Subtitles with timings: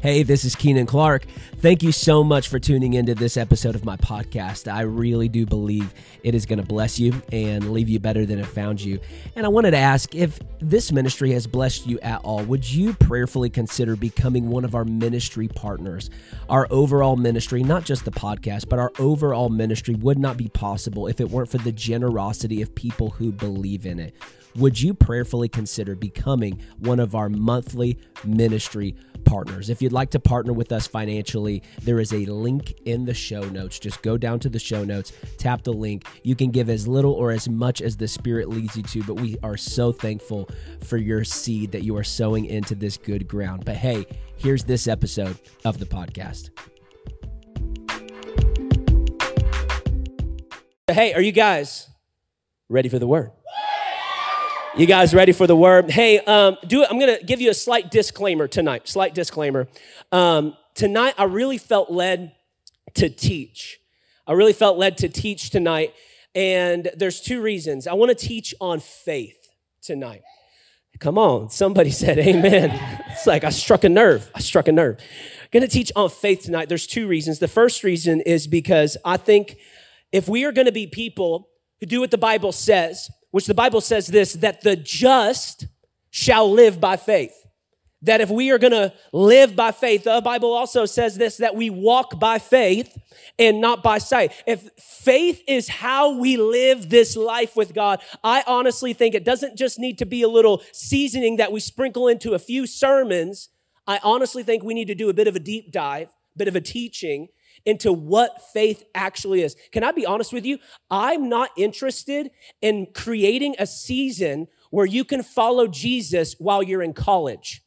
[0.00, 1.26] Hey, this is Keenan Clark.
[1.58, 4.66] Thank you so much for tuning into this episode of my podcast.
[4.66, 5.92] I really do believe
[6.22, 8.98] it is going to bless you and leave you better than it found you.
[9.36, 12.94] And I wanted to ask if this ministry has blessed you at all, would you
[12.94, 16.08] prayerfully consider becoming one of our ministry partners?
[16.48, 21.08] Our overall ministry, not just the podcast, but our overall ministry would not be possible
[21.08, 24.14] if it weren't for the generosity of people who believe in it.
[24.56, 29.70] Would you prayerfully consider becoming one of our monthly ministry partners?
[29.70, 33.42] If you'd like to partner with us financially, there is a link in the show
[33.42, 33.78] notes.
[33.78, 36.04] Just go down to the show notes, tap the link.
[36.24, 39.14] You can give as little or as much as the Spirit leads you to, but
[39.14, 40.48] we are so thankful
[40.82, 43.64] for your seed that you are sowing into this good ground.
[43.64, 44.04] But hey,
[44.36, 46.50] here's this episode of the podcast.
[50.88, 51.88] Hey, are you guys
[52.68, 53.30] ready for the word?
[54.76, 55.90] You guys ready for the word?
[55.90, 58.86] Hey, um, do I'm gonna give you a slight disclaimer tonight.
[58.86, 59.66] Slight disclaimer.
[60.12, 62.36] Um, tonight, I really felt led
[62.94, 63.80] to teach.
[64.28, 65.92] I really felt led to teach tonight,
[66.36, 67.88] and there's two reasons.
[67.88, 69.48] I want to teach on faith
[69.82, 70.22] tonight.
[71.00, 72.70] Come on, somebody said amen.
[73.10, 74.30] It's like I struck a nerve.
[74.36, 74.98] I struck a nerve.
[75.00, 76.68] I'm gonna teach on faith tonight.
[76.68, 77.40] There's two reasons.
[77.40, 79.56] The first reason is because I think
[80.12, 81.48] if we are gonna be people
[81.80, 85.66] who do what the Bible says, which the Bible says this that the just
[86.10, 87.34] shall live by faith.
[88.02, 91.54] That if we are going to live by faith, the Bible also says this that
[91.54, 92.96] we walk by faith
[93.38, 94.32] and not by sight.
[94.46, 99.56] If faith is how we live this life with God, I honestly think it doesn't
[99.56, 103.50] just need to be a little seasoning that we sprinkle into a few sermons.
[103.86, 106.48] I honestly think we need to do a bit of a deep dive, a bit
[106.48, 107.28] of a teaching
[107.64, 109.56] into what faith actually is.
[109.72, 110.58] Can I be honest with you?
[110.90, 112.30] I'm not interested
[112.60, 117.62] in creating a season where you can follow Jesus while you're in college.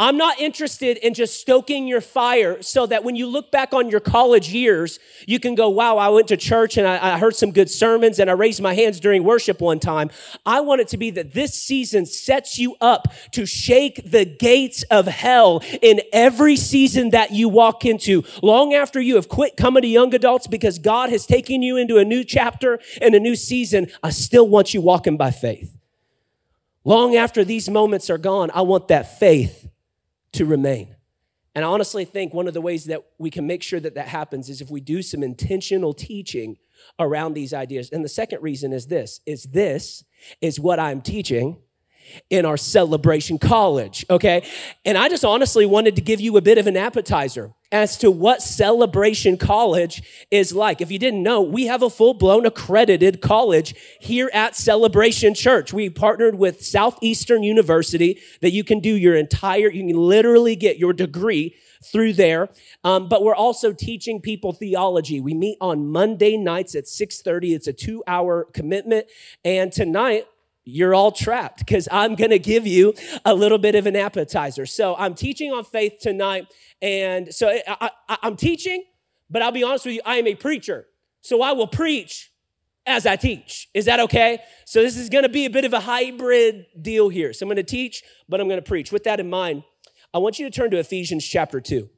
[0.00, 3.90] I'm not interested in just stoking your fire so that when you look back on
[3.90, 7.34] your college years, you can go, wow, I went to church and I, I, heard
[7.34, 10.10] some good sermons and I raised my hands during worship one time.
[10.46, 14.84] I want it to be that this season sets you up to shake the gates
[14.84, 18.22] of hell in every season that you walk into.
[18.40, 21.98] Long after you have quit coming to young adults because God has taken you into
[21.98, 25.76] a new chapter and a new season, I still want you walking by faith.
[26.84, 29.68] Long after these moments are gone, I want that faith
[30.32, 30.96] to remain.
[31.54, 34.08] And I honestly think one of the ways that we can make sure that that
[34.08, 36.56] happens is if we do some intentional teaching
[36.98, 37.90] around these ideas.
[37.90, 40.04] And the second reason is this is this
[40.40, 41.58] is what I'm teaching
[42.30, 44.42] in our celebration college, okay?
[44.84, 48.10] And I just honestly wanted to give you a bit of an appetizer as to
[48.10, 50.80] what celebration college is like.
[50.80, 55.72] If you didn't know, we have a full blown accredited college here at Celebration Church.
[55.72, 60.78] We partnered with Southeastern University that you can do your entire, you can literally get
[60.78, 61.54] your degree
[61.84, 62.48] through there.
[62.84, 65.20] Um, but we're also teaching people theology.
[65.20, 67.54] We meet on Monday nights at 6:30.
[67.54, 69.06] It's a two-hour commitment.
[69.44, 70.26] And tonight,
[70.70, 72.92] you're all trapped because I'm going to give you
[73.24, 74.66] a little bit of an appetizer.
[74.66, 76.46] So I'm teaching on faith tonight.
[76.82, 78.84] And so eh, I, am teaching,
[79.30, 80.86] but I'll be honest with you, I am a preacher.
[81.22, 82.32] So I will preach
[82.84, 83.68] as I teach.
[83.72, 84.40] Is that okay?
[84.66, 87.32] So this is going to be a bit of a hybrid deal here.
[87.32, 88.92] So I'm going to teach, but I'm going to preach.
[88.92, 89.62] With that in mind,
[90.12, 91.88] I want you to turn to Ephesians chapter 2.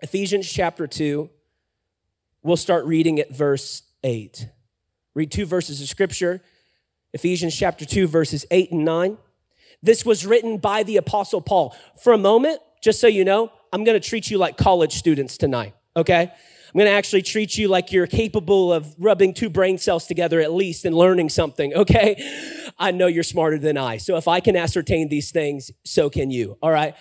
[0.00, 1.30] Ephesians chapter 2.
[2.42, 4.48] We'll start reading at verse 8.
[5.14, 6.42] Read two verses of scripture
[7.12, 9.18] Ephesians chapter 2, verses 8 and 9.
[9.82, 11.76] This was written by the Apostle Paul.
[12.02, 15.74] For a moment, just so you know, I'm gonna treat you like college students tonight,
[15.96, 16.22] okay?
[16.22, 20.52] I'm gonna actually treat you like you're capable of rubbing two brain cells together at
[20.52, 22.16] least and learning something, okay?
[22.78, 23.98] I know you're smarter than I.
[23.98, 26.94] So if I can ascertain these things, so can you, all right?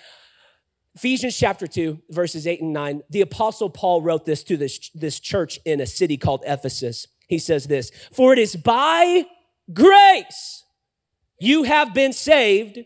[0.95, 3.03] Ephesians chapter 2, verses 8 and 9.
[3.09, 7.07] The Apostle Paul wrote this to this, this church in a city called Ephesus.
[7.27, 9.25] He says this For it is by
[9.73, 10.63] grace.
[11.39, 12.79] You have been saved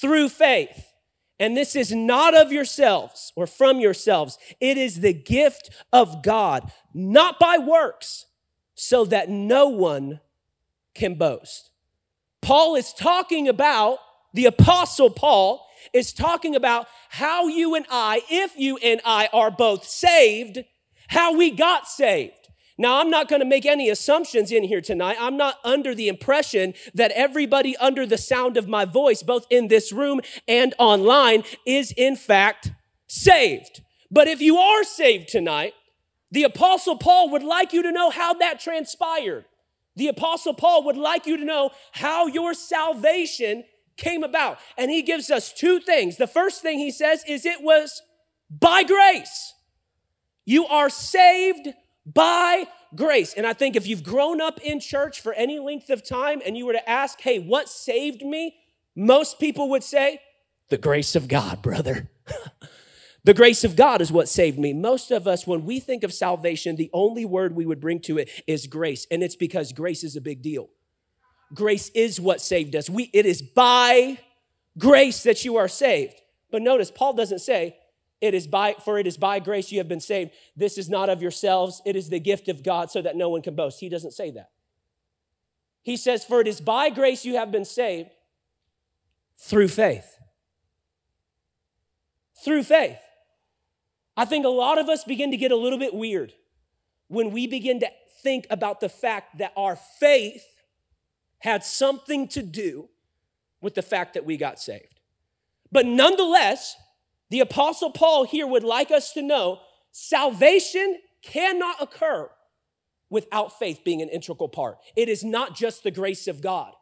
[0.00, 0.92] through faith.
[1.40, 4.38] And this is not of yourselves or from yourselves.
[4.60, 8.26] It is the gift of God, not by works,
[8.74, 10.20] so that no one
[10.94, 11.70] can boast.
[12.40, 13.98] Paul is talking about,
[14.32, 19.50] the apostle Paul is talking about how you and I, if you and I are
[19.50, 20.64] both saved,
[21.08, 22.43] how we got saved.
[22.76, 25.16] Now, I'm not going to make any assumptions in here tonight.
[25.20, 29.68] I'm not under the impression that everybody under the sound of my voice, both in
[29.68, 32.72] this room and online, is in fact
[33.06, 33.82] saved.
[34.10, 35.74] But if you are saved tonight,
[36.32, 39.44] the Apostle Paul would like you to know how that transpired.
[39.94, 43.62] The Apostle Paul would like you to know how your salvation
[43.96, 44.58] came about.
[44.76, 46.16] And he gives us two things.
[46.16, 48.02] The first thing he says is it was
[48.50, 49.54] by grace.
[50.44, 51.68] You are saved
[52.06, 53.34] by grace.
[53.34, 56.56] And I think if you've grown up in church for any length of time and
[56.56, 58.56] you were to ask, hey, what saved me?
[58.94, 60.20] Most people would say,
[60.68, 62.10] the grace of God, brother.
[63.24, 64.72] the grace of God is what saved me.
[64.72, 68.18] Most of us, when we think of salvation, the only word we would bring to
[68.18, 69.06] it is grace.
[69.10, 70.70] And it's because grace is a big deal.
[71.52, 72.88] Grace is what saved us.
[72.88, 74.18] We, it is by
[74.78, 76.20] grace that you are saved.
[76.50, 77.76] But notice, Paul doesn't say,
[78.24, 80.30] it is by, for it is by grace you have been saved.
[80.56, 81.82] This is not of yourselves.
[81.84, 83.80] It is the gift of God so that no one can boast.
[83.80, 84.48] He doesn't say that.
[85.82, 88.08] He says, for it is by grace you have been saved
[89.36, 90.16] through faith.
[92.42, 92.96] Through faith.
[94.16, 96.32] I think a lot of us begin to get a little bit weird
[97.08, 97.90] when we begin to
[98.22, 100.46] think about the fact that our faith
[101.40, 102.88] had something to do
[103.60, 104.98] with the fact that we got saved.
[105.70, 106.74] But nonetheless,
[107.34, 109.58] the Apostle Paul here would like us to know
[109.90, 112.30] salvation cannot occur
[113.10, 114.78] without faith being an integral part.
[114.94, 116.74] It is not just the grace of God.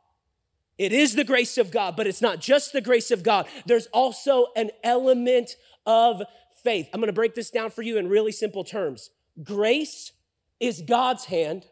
[0.77, 3.47] It is the grace of God, but it's not just the grace of God.
[3.65, 5.57] There's also an element
[5.87, 6.23] of
[6.63, 6.87] faith.
[6.93, 9.09] I'm gonna break this down for you in really simple terms.
[9.43, 10.13] Grace
[10.61, 11.65] is God's hand,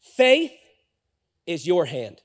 [0.00, 0.52] faith
[1.46, 2.22] is your hand.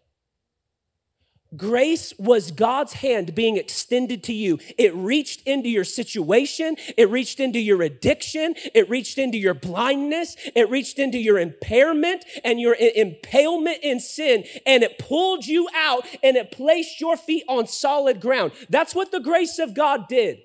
[1.58, 4.58] Grace was God's hand being extended to you.
[4.78, 6.78] It reached into your situation.
[6.96, 8.56] It reached into your addiction.
[8.74, 10.38] It reached into your blindness.
[10.56, 14.46] It reached into your impairment and your impalement in sin.
[14.66, 18.54] And it pulled you out and it placed your feet on solid ground.
[18.70, 20.40] That's what the grace of God did.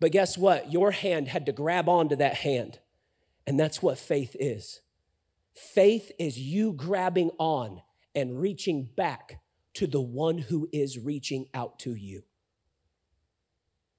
[0.00, 0.72] But guess what?
[0.72, 2.80] Your hand had to grab onto that hand.
[3.46, 4.80] And that's what faith is.
[5.54, 7.82] Faith is you grabbing on
[8.12, 9.40] and reaching back
[9.74, 12.22] to the one who is reaching out to you.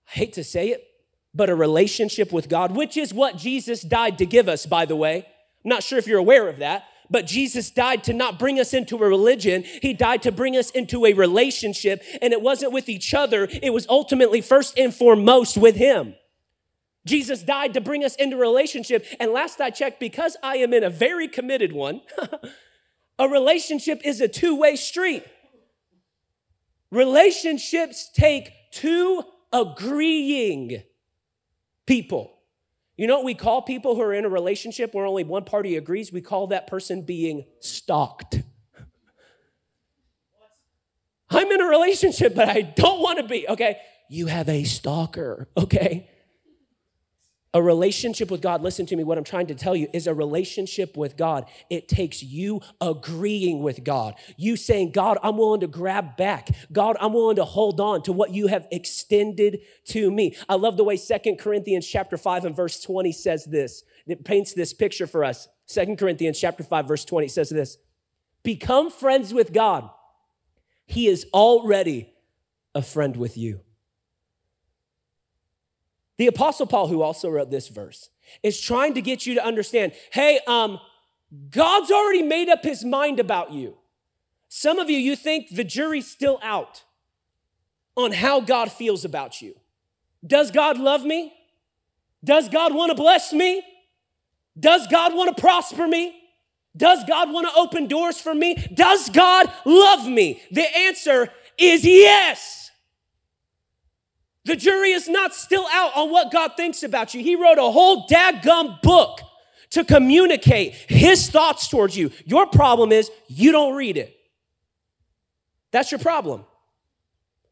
[0.07, 0.85] I hate to say it,
[1.33, 4.95] but a relationship with God, which is what Jesus died to give us, by the
[4.95, 5.25] way.
[5.63, 8.73] I'm not sure if you're aware of that, but Jesus died to not bring us
[8.73, 9.63] into a religion.
[9.81, 13.74] He died to bring us into a relationship, and it wasn't with each other, it
[13.74, 16.15] was ultimately first and foremost with Him.
[17.06, 20.74] Jesus died to bring us into a relationship, and last I checked, because I am
[20.74, 22.01] in a very committed one,
[23.19, 25.24] a relationship is a two way street.
[26.91, 30.83] Relationships take two agreeing
[31.88, 32.38] people.
[32.97, 35.77] You know what we call people who are in a relationship where only one party
[35.77, 36.13] agrees?
[36.13, 38.41] We call that person being stalked.
[41.31, 43.77] I'm in a relationship, but I don't want to be, okay?
[44.09, 46.10] You have a stalker, okay?
[47.53, 50.13] A relationship with God, listen to me, what I'm trying to tell you is a
[50.13, 51.50] relationship with God.
[51.69, 54.15] It takes you agreeing with God.
[54.38, 56.50] You saying, God, I'm willing to grab back.
[56.71, 60.38] God, I'm willing to hold on to what you have extended to me.
[60.48, 63.83] I love the way Second Corinthians chapter 5 and verse 20 says this.
[64.07, 65.50] It paints this picture for us.
[65.65, 67.77] Second Corinthians chapter 5 verse 20 says this.
[68.44, 69.89] Become friends with God.
[70.86, 72.13] He is already
[72.74, 73.59] a friend with you.
[76.21, 78.12] The Apostle Paul, who also wrote this verse,
[78.44, 80.79] is trying to get you to understand hey, um,
[81.50, 83.79] God's already made up his mind about you.
[84.47, 86.83] Some of you, you think the jury's still out
[87.95, 89.56] on how God feels about you.
[90.23, 91.34] Does God love me?
[92.24, 93.63] Does God want to bless me?
[94.60, 96.13] Does God want to prosper me?
[96.77, 98.53] Does God want to open doors for me?
[98.75, 100.39] Does God love me?
[100.51, 102.61] The answer is yes.
[104.45, 107.21] The jury is not still out on what God thinks about you.
[107.21, 109.21] He wrote a whole dadgum book
[109.71, 112.12] to communicate his thoughts towards you.
[112.25, 114.17] Your problem is you don't read it.
[115.71, 116.45] That's your problem.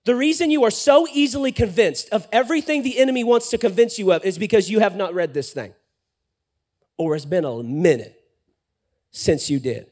[0.05, 4.11] The reason you are so easily convinced of everything the enemy wants to convince you
[4.11, 5.73] of is because you have not read this thing.
[6.97, 8.19] Or it's been a minute
[9.11, 9.89] since you did.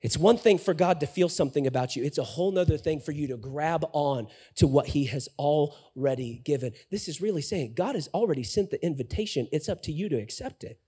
[0.00, 2.04] It's one thing for God to feel something about you.
[2.04, 6.40] It's a whole nother thing for you to grab on to what He has already
[6.44, 6.72] given.
[6.90, 9.48] This is really saying God has already sent the invitation.
[9.50, 10.78] It's up to you to accept it.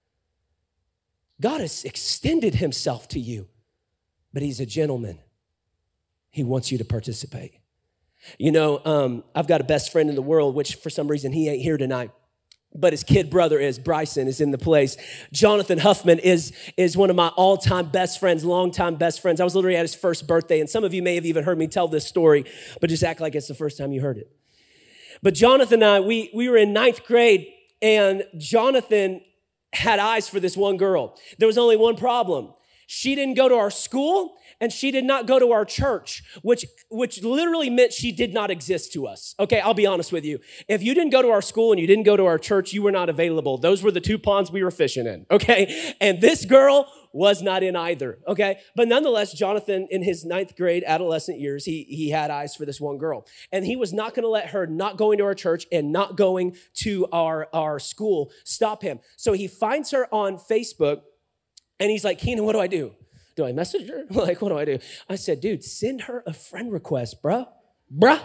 [1.41, 3.49] God has extended Himself to you,
[4.33, 5.19] but He's a gentleman.
[6.31, 7.55] He wants you to participate.
[8.39, 11.33] You know, um, I've got a best friend in the world, which for some reason
[11.33, 12.11] he ain't here tonight
[12.75, 14.97] but his kid brother is Bryson is in the place.
[15.33, 19.41] Jonathan Huffman is is one of my all-time best friends, longtime best friends.
[19.41, 21.59] I was literally at his first birthday, and some of you may have even heard
[21.59, 22.45] me tell this story,
[22.81, 24.31] but just act like it's the first time you heard it.
[25.23, 27.49] But Jonathan and I, we we were in ninth grade,
[27.83, 29.21] and Jonathan
[29.73, 31.17] had eyes for this one girl.
[31.39, 32.55] There was only one problem.
[32.87, 36.67] She didn't go to our school and she did not go to our church, which,
[36.91, 39.35] which literally meant she did not exist to us.
[39.39, 40.39] Okay, I'll be honest with you.
[40.69, 42.83] If you didn't go to our school and you didn't go to our church, you
[42.83, 43.59] were not available.
[43.59, 45.27] Those were the two ponds we were fishing in.
[45.31, 45.95] Okay.
[46.01, 48.19] And this girl was not in either.
[48.29, 48.59] Okay.
[48.77, 52.81] But nonetheless, Jonathan, in his ninth grade adolescent years, he, he had eyes for this
[52.81, 53.27] one girl.
[53.51, 56.17] And he was not going to let her not going to our church and not
[56.17, 59.01] going to our, our school stop him.
[59.17, 61.03] So he finds her on Facebook
[61.79, 62.95] and he's like, Keenan, what do I do?
[63.41, 64.05] Do I message her?
[64.11, 64.79] Like, what do I do?
[65.09, 67.47] I said, dude, send her a friend request, bruh.
[67.91, 68.21] Bruh.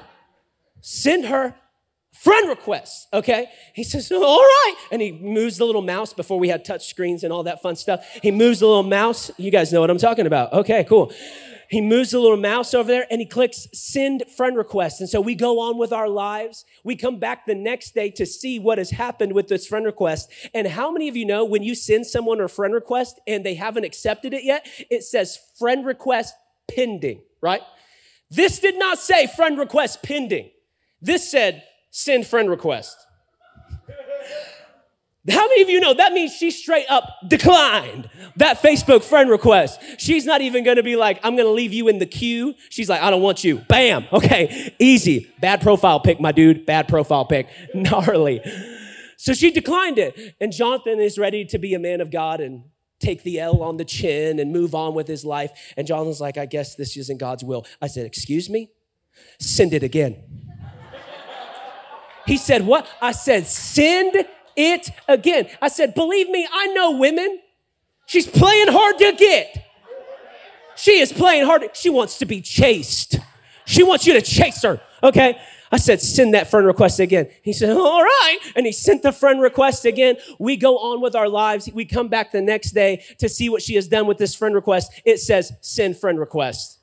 [0.81, 1.55] Send her
[2.11, 3.47] friend request, okay?
[3.73, 4.75] He says, oh, all right.
[4.91, 7.77] And he moves the little mouse before we had touch screens and all that fun
[7.77, 8.05] stuff.
[8.21, 9.31] He moves the little mouse.
[9.37, 10.51] You guys know what I'm talking about.
[10.51, 11.13] Okay, cool.
[11.69, 14.99] He moves the little mouse over there and he clicks send friend request.
[14.99, 16.65] And so we go on with our lives.
[16.83, 20.31] We come back the next day to see what has happened with this friend request.
[20.53, 23.55] And how many of you know when you send someone a friend request and they
[23.55, 26.35] haven't accepted it yet, it says friend request
[26.67, 27.61] pending, right?
[28.29, 30.49] This did not say friend request pending.
[31.01, 33.04] This said send friend request.
[35.27, 39.79] How many of you know that means she straight up declined that Facebook friend request?
[39.97, 42.53] She's not even gonna be like, I'm gonna leave you in the queue.
[42.69, 43.57] She's like, I don't want you.
[43.67, 44.05] Bam.
[44.13, 45.31] Okay, easy.
[45.41, 46.65] Bad profile pic, my dude.
[46.65, 47.47] Bad profile pic.
[47.73, 48.39] Gnarly.
[49.17, 50.35] So she declined it.
[50.39, 52.65] And Jonathan is ready to be a man of God and
[52.99, 55.51] take the L on the chin and move on with his life.
[55.75, 57.65] And Jonathan's like, I guess this isn't God's will.
[57.81, 58.71] I said, Excuse me?
[59.39, 60.23] Send it again.
[62.25, 62.87] He said, What?
[63.01, 65.47] I said, Send it again.
[65.61, 67.39] I said, believe me, I know women.
[68.05, 69.63] She's playing hard to get.
[70.75, 71.69] She is playing hard.
[71.73, 73.17] she wants to be chased.
[73.65, 74.79] She wants you to chase her.
[75.01, 75.39] Okay.
[75.71, 77.27] I said, send that friend request again.
[77.41, 78.37] He said, all right.
[78.55, 80.17] And he sent the friend request again.
[80.39, 81.69] We go on with our lives.
[81.73, 84.53] We come back the next day to see what she has done with this friend
[84.53, 85.01] request.
[85.03, 86.74] It says, send friend request.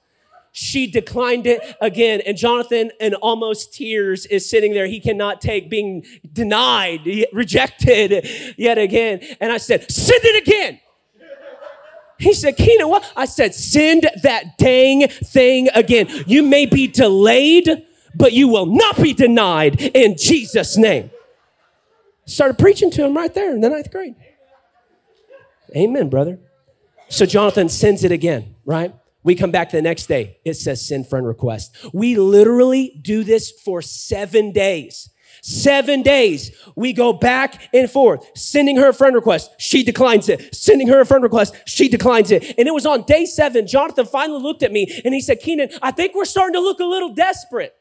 [0.55, 2.21] She declined it again.
[2.27, 4.87] And Jonathan, in almost tears, is sitting there.
[4.87, 8.29] He cannot take being denied, rejected
[8.59, 9.23] yet again.
[9.41, 10.79] And I said, send it again.
[12.19, 13.11] He said, Keenan, what?
[13.17, 16.07] I said, send that dang thing again.
[16.27, 21.11] You may be delayed, but you will not be denied in Jesus' name.
[22.27, 24.15] Started preaching to him right there in the ninth grade.
[25.75, 26.39] Amen, brother.
[27.09, 28.95] So Jonathan sends it again, right?
[29.25, 30.39] We come back the next day.
[30.45, 31.77] It says send friend request.
[31.93, 35.09] We literally do this for seven days.
[35.43, 36.53] Seven days.
[36.77, 39.51] We go back and forth, sending her a friend request.
[39.59, 40.55] She declines it.
[40.55, 41.55] Sending her a friend request.
[41.67, 42.55] She declines it.
[42.59, 43.67] And it was on day seven.
[43.67, 46.81] Jonathan finally looked at me and he said, Keenan, I think we're starting to look
[46.81, 47.75] a little desperate.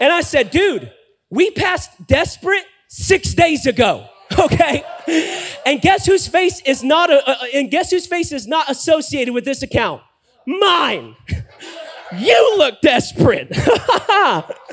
[0.00, 0.92] And I said, dude,
[1.30, 4.08] we passed desperate six days ago.
[4.38, 4.82] Okay.
[5.64, 9.32] And guess whose face is not, a, uh, and guess whose face is not associated
[9.32, 10.02] with this account?
[10.46, 11.16] Mine.
[12.16, 13.48] You look desperate.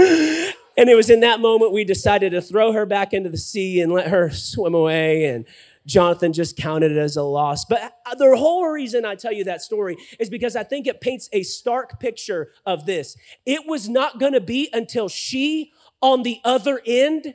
[0.78, 3.82] and it was in that moment we decided to throw her back into the sea
[3.82, 5.26] and let her swim away.
[5.26, 5.46] And
[5.86, 7.66] Jonathan just counted it as a loss.
[7.66, 11.02] But uh, the whole reason I tell you that story is because I think it
[11.02, 13.18] paints a stark picture of this.
[13.46, 17.34] It was not going to be until she on the other end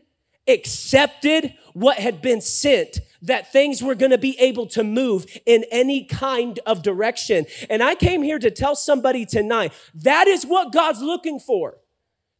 [0.48, 5.64] accepted what had been sent that things were going to be able to move in
[5.70, 7.46] any kind of direction.
[7.68, 11.78] And I came here to tell somebody tonight that is what God's looking for.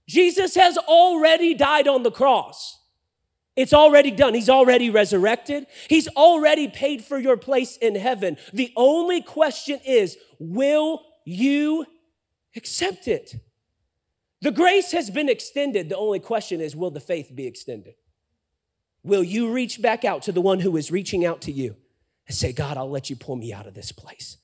[0.06, 2.78] Jesus has already died on the cross.
[3.56, 4.34] It's already done.
[4.34, 5.66] He's already resurrected.
[5.88, 8.36] He's already paid for your place in heaven.
[8.52, 11.84] The only question is, will you
[12.54, 13.34] accept it?
[14.40, 15.88] The grace has been extended.
[15.88, 17.94] The only question is, will the faith be extended?
[19.02, 21.76] Will you reach back out to the one who is reaching out to you
[22.26, 24.38] and say, God, I'll let you pull me out of this place?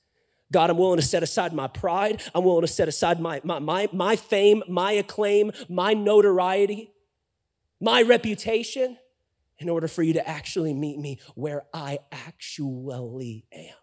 [0.51, 2.21] God, I'm willing to set aside my pride.
[2.33, 6.91] I'm willing to set aside my, my, my, my fame, my acclaim, my notoriety,
[7.79, 8.97] my reputation
[9.57, 13.75] in order for you to actually meet me where I actually am.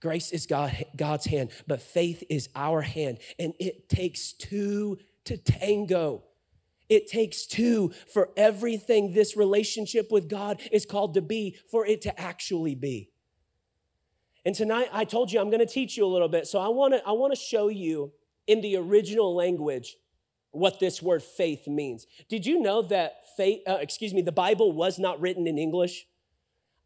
[0.00, 5.36] Grace is God, God's hand, but faith is our hand, and it takes two to
[5.36, 6.24] tango.
[6.88, 12.02] It takes two for everything this relationship with God is called to be, for it
[12.02, 13.10] to actually be.
[14.44, 16.46] And tonight I told you I'm going to teach you a little bit.
[16.46, 18.12] So I want to I want to show you
[18.46, 19.96] in the original language
[20.50, 22.06] what this word faith means.
[22.28, 26.06] Did you know that faith uh, excuse me, the Bible was not written in English?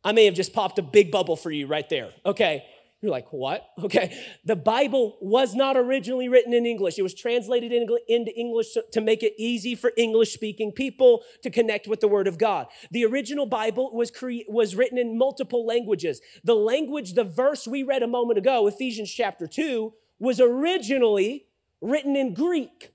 [0.02, 2.10] I may have just popped a big bubble for you right there.
[2.26, 2.64] Okay.
[3.04, 3.68] You're like, what?
[3.84, 4.16] Okay.
[4.46, 6.98] The Bible was not originally written in English.
[6.98, 11.86] It was translated into English to make it easy for English speaking people to connect
[11.86, 12.66] with the Word of God.
[12.90, 16.22] The original Bible was, cre- was written in multiple languages.
[16.44, 21.44] The language, the verse we read a moment ago, Ephesians chapter 2, was originally
[21.82, 22.94] written in Greek.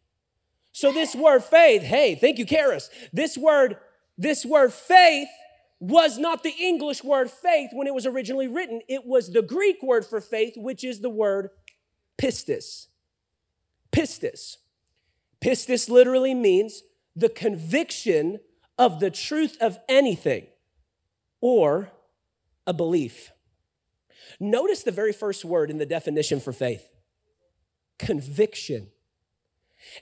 [0.71, 2.89] So this word faith, hey, thank you, Karis.
[3.13, 3.77] This word,
[4.17, 5.29] this word faith
[5.79, 8.81] was not the English word faith when it was originally written.
[8.87, 11.49] It was the Greek word for faith, which is the word
[12.21, 12.87] pistis.
[13.91, 14.57] Pistis.
[15.41, 16.83] Pistis literally means
[17.15, 18.39] the conviction
[18.77, 20.47] of the truth of anything
[21.41, 21.91] or
[22.67, 23.31] a belief.
[24.39, 26.89] Notice the very first word in the definition for faith
[27.97, 28.87] conviction.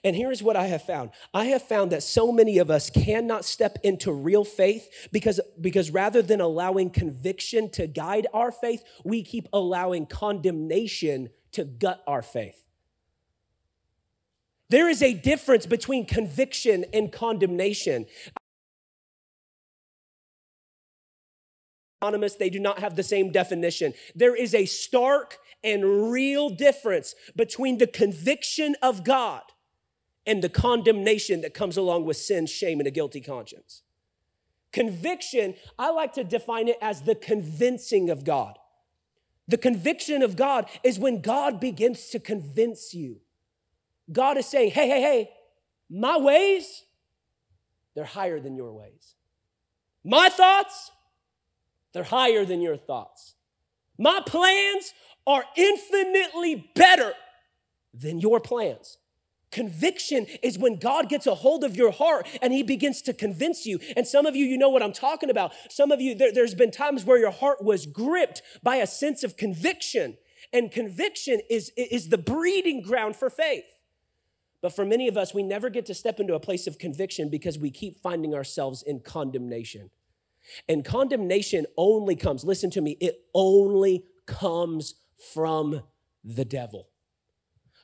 [0.04, 1.12] And here's what I have found.
[1.34, 5.92] I have found that so many of us cannot step into real faith because, because
[5.92, 12.22] rather than allowing conviction to guide our faith, we keep allowing condemnation to gut our
[12.22, 12.64] faith.
[14.70, 18.06] There is a difference between conviction and condemnation.
[22.02, 23.94] Anonymous, they do not have the same definition.
[24.14, 29.42] There is a stark and real difference between the conviction of God
[30.28, 33.82] and the condemnation that comes along with sin, shame, and a guilty conscience.
[34.74, 38.60] Conviction, I like to define it as the convincing of God.
[39.48, 43.22] The conviction of God is when God begins to convince you.
[44.12, 45.30] God is saying, hey, hey, hey,
[45.90, 46.84] my ways,
[47.96, 49.16] they're higher than your ways.
[50.04, 50.92] My thoughts,
[51.94, 53.36] they're higher than your thoughts.
[53.98, 54.94] My plans
[55.26, 57.14] are infinitely better
[57.94, 58.98] than your plans.
[59.51, 63.66] Conviction is when God gets a hold of your heart and he begins to convince
[63.66, 63.80] you.
[63.96, 65.54] And some of you, you know what I'm talking about.
[65.70, 69.24] Some of you, there, has been times where your heart was gripped by a sense
[69.24, 70.18] of conviction.
[70.51, 73.63] And conviction is, is the breeding ground for faith.
[74.62, 77.30] But for many of us, we never get to step into a place of conviction
[77.30, 79.92] because we keep finding ourselves in condemnation.
[80.68, 84.96] And condemnation only comes, listen to me, it only comes
[85.34, 85.84] from
[86.24, 86.89] the devil.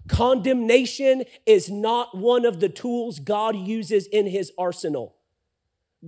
[0.08, 5.16] Condemnation is not one of the tools God uses in his arsenal.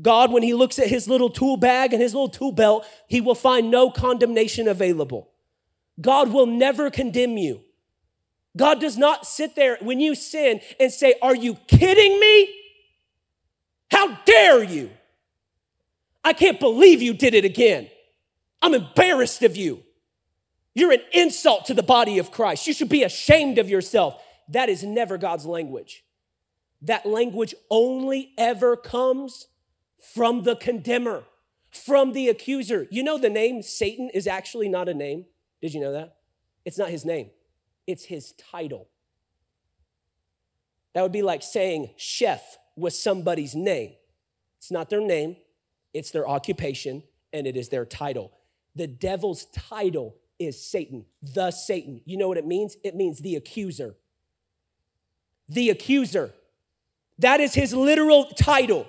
[0.01, 3.21] God, when he looks at his little tool bag and his little tool belt, he
[3.21, 5.29] will find no condemnation available.
[6.01, 7.61] God will never condemn you.
[8.57, 12.53] God does not sit there when you sin and say, Are you kidding me?
[13.91, 14.89] How dare you?
[16.23, 17.89] I can't believe you did it again.
[18.61, 19.84] I'm embarrassed of you.
[20.75, 22.67] You're an insult to the body of Christ.
[22.67, 24.21] You should be ashamed of yourself.
[24.49, 26.03] That is never God's language.
[26.81, 29.47] That language only ever comes
[30.13, 31.23] from the condemner,
[31.71, 32.87] from the accuser.
[32.91, 35.25] You know, the name Satan is actually not a name.
[35.61, 36.17] Did you know that?
[36.65, 37.31] It's not his name,
[37.87, 38.89] it's his title.
[40.93, 43.93] That would be like saying chef was somebody's name.
[44.57, 45.37] It's not their name,
[45.93, 48.31] it's their occupation, and it is their title.
[48.75, 52.01] The devil's title is Satan, the Satan.
[52.05, 52.77] You know what it means?
[52.83, 53.95] It means the accuser.
[55.47, 56.33] The accuser.
[57.19, 58.87] That is his literal title.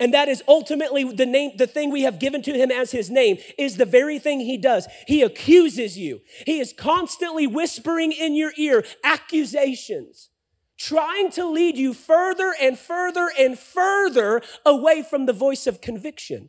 [0.00, 3.10] And that is ultimately the name, the thing we have given to him as his
[3.10, 4.86] name is the very thing he does.
[5.06, 6.20] He accuses you.
[6.46, 10.30] He is constantly whispering in your ear accusations,
[10.78, 16.48] trying to lead you further and further and further away from the voice of conviction.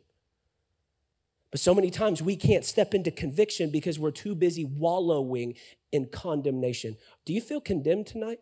[1.50, 5.54] But so many times we can't step into conviction because we're too busy wallowing
[5.90, 6.96] in condemnation.
[7.24, 8.40] Do you feel condemned tonight?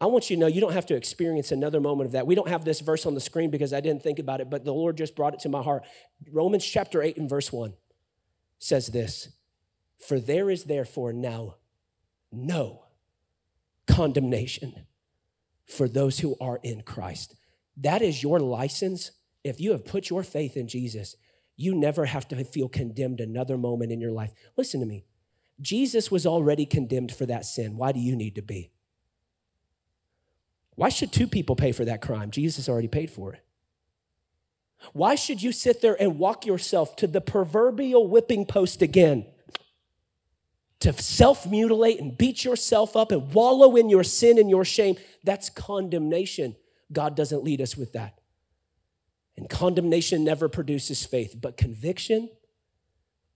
[0.00, 2.26] I want you to know you don't have to experience another moment of that.
[2.26, 4.64] We don't have this verse on the screen because I didn't think about it, but
[4.64, 5.84] the Lord just brought it to my heart.
[6.30, 7.74] Romans chapter 8 and verse 1
[8.58, 9.30] says this
[9.98, 11.56] For there is therefore now
[12.30, 12.84] no
[13.86, 14.86] condemnation
[15.66, 17.34] for those who are in Christ.
[17.76, 19.12] That is your license.
[19.42, 21.16] If you have put your faith in Jesus,
[21.56, 24.32] you never have to feel condemned another moment in your life.
[24.56, 25.04] Listen to me.
[25.60, 27.76] Jesus was already condemned for that sin.
[27.76, 28.72] Why do you need to be?
[30.74, 32.30] Why should two people pay for that crime?
[32.30, 33.44] Jesus already paid for it.
[34.92, 39.26] Why should you sit there and walk yourself to the proverbial whipping post again?
[40.80, 44.96] To self mutilate and beat yourself up and wallow in your sin and your shame,
[45.22, 46.56] that's condemnation.
[46.92, 48.18] God doesn't lead us with that.
[49.36, 52.30] And condemnation never produces faith, but conviction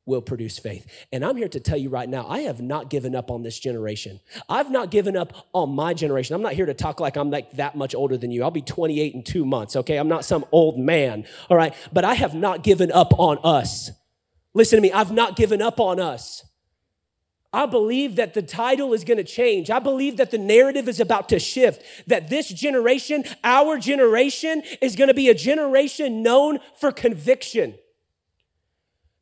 [0.08, 0.86] will produce faith.
[1.12, 3.58] And I'm here to tell you right now, I have not given up on this
[3.58, 4.20] generation.
[4.48, 6.34] I've not given up on my generation.
[6.34, 8.42] I'm not here to talk like I'm like that much older than you.
[8.42, 9.98] I'll be 28 in two months, okay?
[9.98, 11.74] I'm not some old man, all right?
[11.92, 13.90] But I have not given up on us.
[14.54, 16.42] Listen to me, I've not given up on us.
[17.52, 19.70] I believe that the title is going to change.
[19.70, 21.82] I believe that the narrative is about to shift.
[22.06, 27.74] That this generation, our generation, is going to be a generation known for conviction.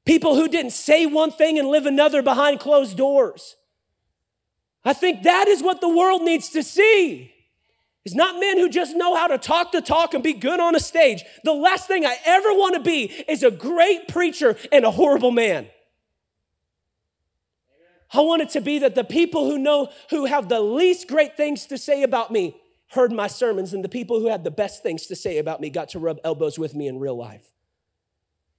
[0.05, 3.57] People who didn't say one thing and live another behind closed doors.
[4.85, 7.33] I think that is what the world needs to see.
[8.05, 10.77] It's not men who just know how to talk the talk and be good on
[10.77, 11.25] a stage.
[11.43, 15.33] The last thing I ever want to be is a great preacher and a horrible
[15.33, 15.67] man.
[18.13, 21.37] I want it to be that the people who know, who have the least great
[21.37, 22.57] things to say about me,
[22.91, 25.71] heard my sermons, and the people who had the best things to say about me
[25.71, 27.53] got to rub elbows with me in real life.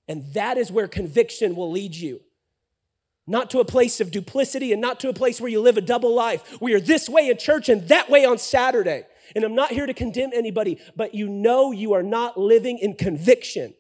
[0.08, 2.22] And that is where conviction will lead you.
[3.26, 5.82] Not to a place of duplicity and not to a place where you live a
[5.82, 6.62] double life.
[6.62, 9.04] We are this way in church and that way on Saturday.
[9.36, 12.96] And I'm not here to condemn anybody, but you know you are not living in
[12.96, 13.74] conviction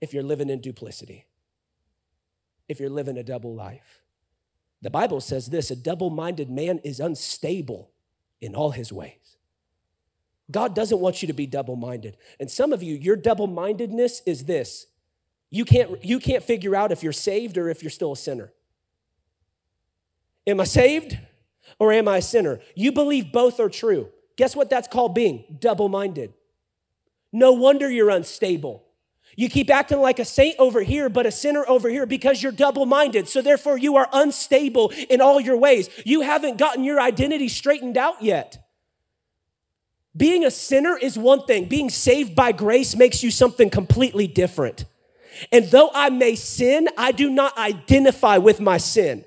[0.00, 1.26] if you're living in duplicity
[2.68, 4.02] if you're living a double life.
[4.82, 7.90] The Bible says this a double minded man is unstable
[8.40, 9.38] in all his ways.
[10.50, 12.16] God doesn't want you to be double minded.
[12.38, 14.86] And some of you, your double mindedness is this
[15.50, 18.52] you can't, you can't figure out if you're saved or if you're still a sinner.
[20.46, 21.18] Am I saved
[21.78, 22.60] or am I a sinner?
[22.74, 24.10] You believe both are true.
[24.36, 25.44] Guess what that's called being?
[25.60, 26.34] Double minded.
[27.32, 28.83] No wonder you're unstable.
[29.36, 32.52] You keep acting like a saint over here, but a sinner over here because you're
[32.52, 33.28] double minded.
[33.28, 35.88] So therefore, you are unstable in all your ways.
[36.04, 38.58] You haven't gotten your identity straightened out yet.
[40.16, 44.84] Being a sinner is one thing, being saved by grace makes you something completely different.
[45.50, 49.24] And though I may sin, I do not identify with my sin.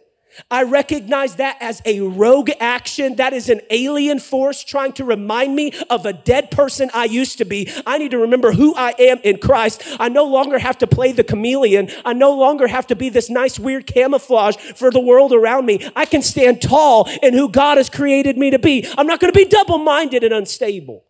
[0.50, 3.16] I recognize that as a rogue action.
[3.16, 7.38] That is an alien force trying to remind me of a dead person I used
[7.40, 7.72] to be.
[7.86, 9.84] I need to remember who I am in Christ.
[10.00, 11.90] I no longer have to play the chameleon.
[12.06, 15.90] I no longer have to be this nice, weird camouflage for the world around me.
[15.96, 18.88] I can stand tall in who God has created me to be.
[18.98, 21.06] I'm not going to be double minded and unstable.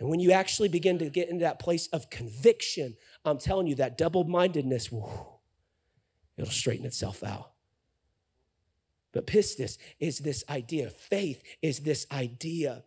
[0.00, 3.76] And when you actually begin to get into that place of conviction, I'm telling you
[3.76, 4.88] that double mindedness,
[6.36, 7.53] it'll straighten itself out.
[9.14, 12.82] But pistis is this idea, faith is this idea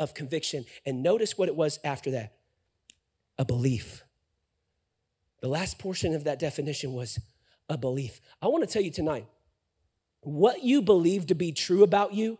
[0.00, 0.64] of conviction.
[0.84, 2.32] And notice what it was after that
[3.38, 4.02] a belief.
[5.42, 7.20] The last portion of that definition was
[7.68, 8.22] a belief.
[8.40, 9.26] I want to tell you tonight
[10.22, 12.38] what you believe to be true about you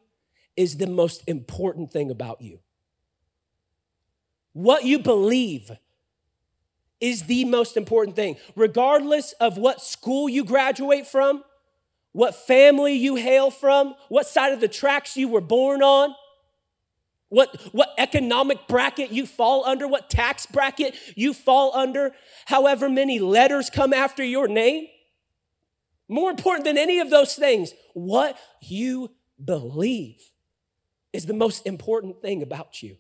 [0.57, 2.61] is the most important thing about you.
[4.55, 5.71] What you believe
[6.99, 11.45] is the most important thing, regardless of what school you graduate from
[12.17, 16.15] what family you hail from, what side of the tracks you were born on,
[17.29, 22.13] what, what economic bracket you fall under, what tax bracket you fall under,
[22.47, 24.87] however many letters come after your name.
[26.09, 29.11] More important than any of those things, what you
[29.45, 30.17] believe
[31.13, 32.97] is the most important thing about you.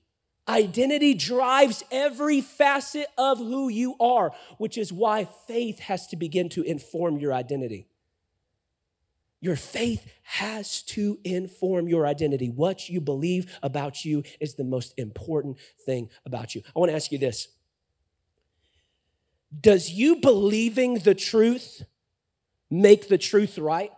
[0.46, 6.50] Identity drives every facet of who you are, which is why faith has to begin
[6.50, 7.88] to inform your identity.
[9.46, 12.50] Your faith has to inform your identity.
[12.50, 16.62] What you believe about you is the most important thing about you.
[16.74, 17.46] I want to ask you this
[19.60, 21.84] Does you believing the truth
[22.68, 23.92] make the truth right?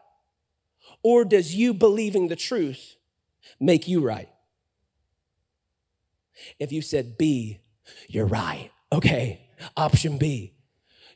[1.03, 2.97] Or does you believing the truth
[3.59, 4.29] make you right?
[6.59, 7.61] If you said B,
[8.07, 8.71] you're right.
[8.93, 10.58] Okay, option B.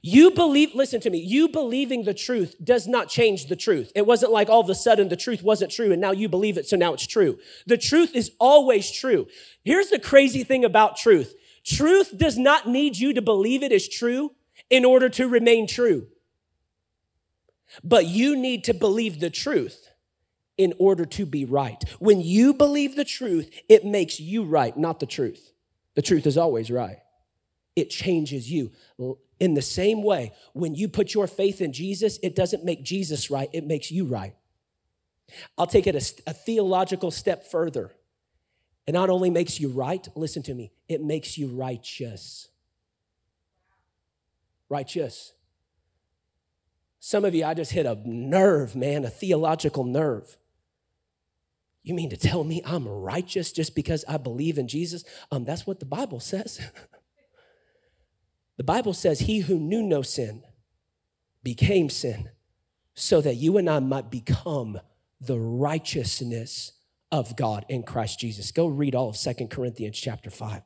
[0.05, 3.93] You believe, listen to me, you believing the truth does not change the truth.
[3.95, 6.59] It wasn't like all of a sudden the truth wasn't true and now you believe
[6.59, 7.39] it, so now it's true.
[7.67, 9.29] The truth is always true.
[9.65, 11.35] Here's the crazy thing about truth
[11.65, 14.33] truth does not need you to believe it is true
[14.69, 16.09] in order to remain true.
[17.85, 19.89] But you need to believe the truth
[20.59, 21.83] in order to be right.
[22.01, 25.53] When you believe the truth, it makes you right, not the truth.
[25.95, 26.99] The truth is always right.
[27.77, 28.73] It changes you.
[29.43, 33.29] In the same way, when you put your faith in Jesus, it doesn't make Jesus
[33.29, 34.37] right, it makes you right.
[35.59, 37.91] I'll take it a, a theological step further.
[38.87, 42.51] It not only makes you right, listen to me, it makes you righteous.
[44.69, 45.33] Righteous.
[47.01, 50.37] Some of you, I just hit a nerve, man, a theological nerve.
[51.83, 55.03] You mean to tell me I'm righteous just because I believe in Jesus?
[55.33, 56.61] Um, that's what the Bible says.
[58.57, 60.43] The Bible says, He who knew no sin
[61.43, 62.31] became sin
[62.95, 64.79] so that you and I might become
[65.21, 66.73] the righteousness
[67.11, 68.51] of God in Christ Jesus.
[68.51, 70.63] Go read all of Second Corinthians chapter 5.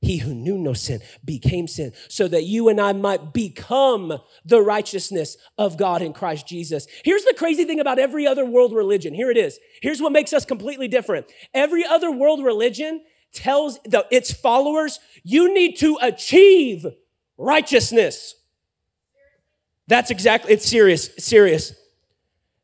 [0.00, 4.60] he who knew no sin became sin so that you and I might become the
[4.60, 6.86] righteousness of God in Christ Jesus.
[7.04, 9.14] Here's the crazy thing about every other world religion.
[9.14, 9.58] Here it is.
[9.80, 11.26] Here's what makes us completely different.
[11.54, 16.86] Every other world religion tells the, its followers, you need to achieve
[17.36, 18.34] righteousness.
[19.86, 21.74] That's exactly, it's serious, serious.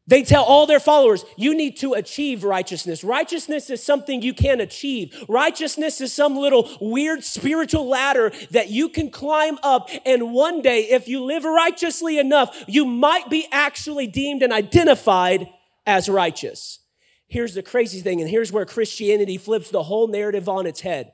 [0.07, 3.05] They tell all their followers, you need to achieve righteousness.
[3.05, 5.15] Righteousness is something you can achieve.
[5.29, 9.89] Righteousness is some little weird spiritual ladder that you can climb up.
[10.05, 15.49] And one day, if you live righteously enough, you might be actually deemed and identified
[15.87, 16.81] as righteous.
[17.29, 21.13] Here's the crazy thing, and here's where Christianity flips the whole narrative on its head.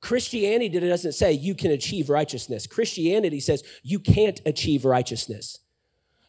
[0.00, 2.66] Christianity doesn't say you can achieve righteousness.
[2.66, 5.58] Christianity says you can't achieve righteousness.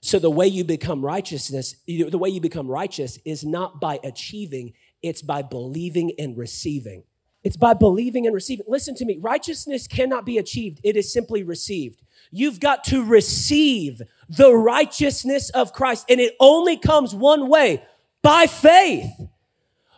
[0.02, 4.74] So the way you become righteousness, the way you become righteous is not by achieving,
[5.04, 7.04] it's by believing and receiving.
[7.44, 8.66] It's by believing and receiving.
[8.68, 9.18] Listen to me.
[9.20, 10.80] Righteousness cannot be achieved.
[10.84, 12.02] It is simply received.
[12.32, 16.06] You've got to receive the righteousness of Christ.
[16.10, 17.84] And it only comes one way
[18.22, 19.10] by faith.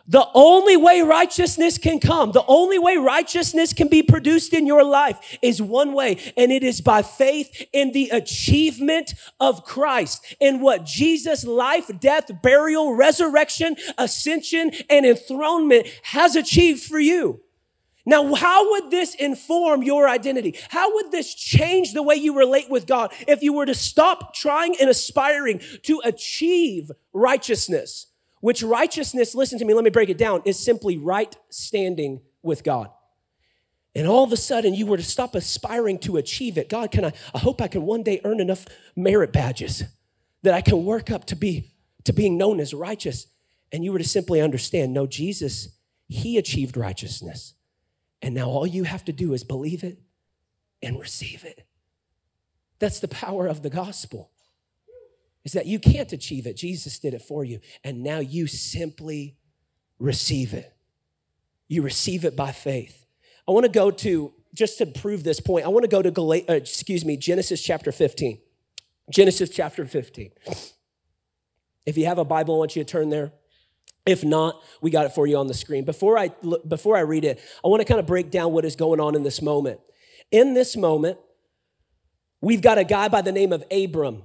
[0.08, 4.84] The only way righteousness can come, the only way righteousness can be produced in your
[4.84, 10.60] life is one way, and it is by faith in the achievement of Christ, in
[10.60, 17.40] what Jesus' life, death, burial, resurrection, ascension, and enthronement has achieved for you.
[18.04, 20.56] Now, how would this inform your identity?
[20.70, 24.34] How would this change the way you relate with God if you were to stop
[24.34, 28.08] trying and aspiring to achieve righteousness?
[28.42, 32.64] Which righteousness, listen to me, let me break it down, is simply right standing with
[32.64, 32.90] God.
[33.94, 36.68] And all of a sudden, you were to stop aspiring to achieve it.
[36.68, 37.12] God, can I?
[37.32, 39.84] I hope I can one day earn enough merit badges
[40.42, 41.70] that I can work up to be
[42.02, 43.28] to being known as righteous.
[43.70, 45.68] And you were to simply understand, no, Jesus,
[46.08, 47.54] He achieved righteousness,
[48.20, 50.00] and now all you have to do is believe it
[50.82, 51.64] and receive it.
[52.80, 54.31] That's the power of the gospel
[55.44, 56.56] is that you can't achieve it.
[56.56, 57.60] Jesus did it for you.
[57.82, 59.36] And now you simply
[59.98, 60.74] receive it.
[61.68, 63.06] You receive it by faith.
[63.48, 66.10] I want to go to, just to prove this point, I want to go to,
[66.10, 68.38] Gal- uh, excuse me, Genesis chapter 15.
[69.10, 70.30] Genesis chapter 15.
[71.86, 73.32] If you have a Bible, I want you to turn there.
[74.06, 75.84] If not, we got it for you on the screen.
[75.84, 76.30] Before I,
[76.66, 79.14] before I read it, I want to kind of break down what is going on
[79.14, 79.80] in this moment.
[80.30, 81.18] In this moment,
[82.40, 84.22] we've got a guy by the name of Abram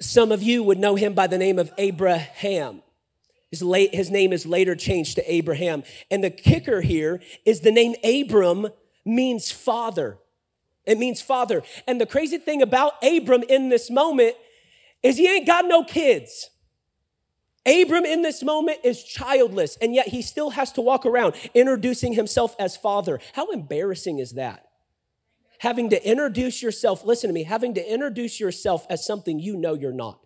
[0.00, 2.82] some of you would know him by the name of Abraham.
[3.50, 5.82] His, late, his name is later changed to Abraham.
[6.10, 8.68] And the kicker here is the name Abram
[9.04, 10.18] means father.
[10.84, 11.62] It means father.
[11.86, 14.36] And the crazy thing about Abram in this moment
[15.02, 16.50] is he ain't got no kids.
[17.66, 22.14] Abram in this moment is childless, and yet he still has to walk around introducing
[22.14, 23.20] himself as father.
[23.34, 24.67] How embarrassing is that?
[25.58, 29.74] Having to introduce yourself, listen to me, having to introduce yourself as something you know
[29.74, 30.20] you're not.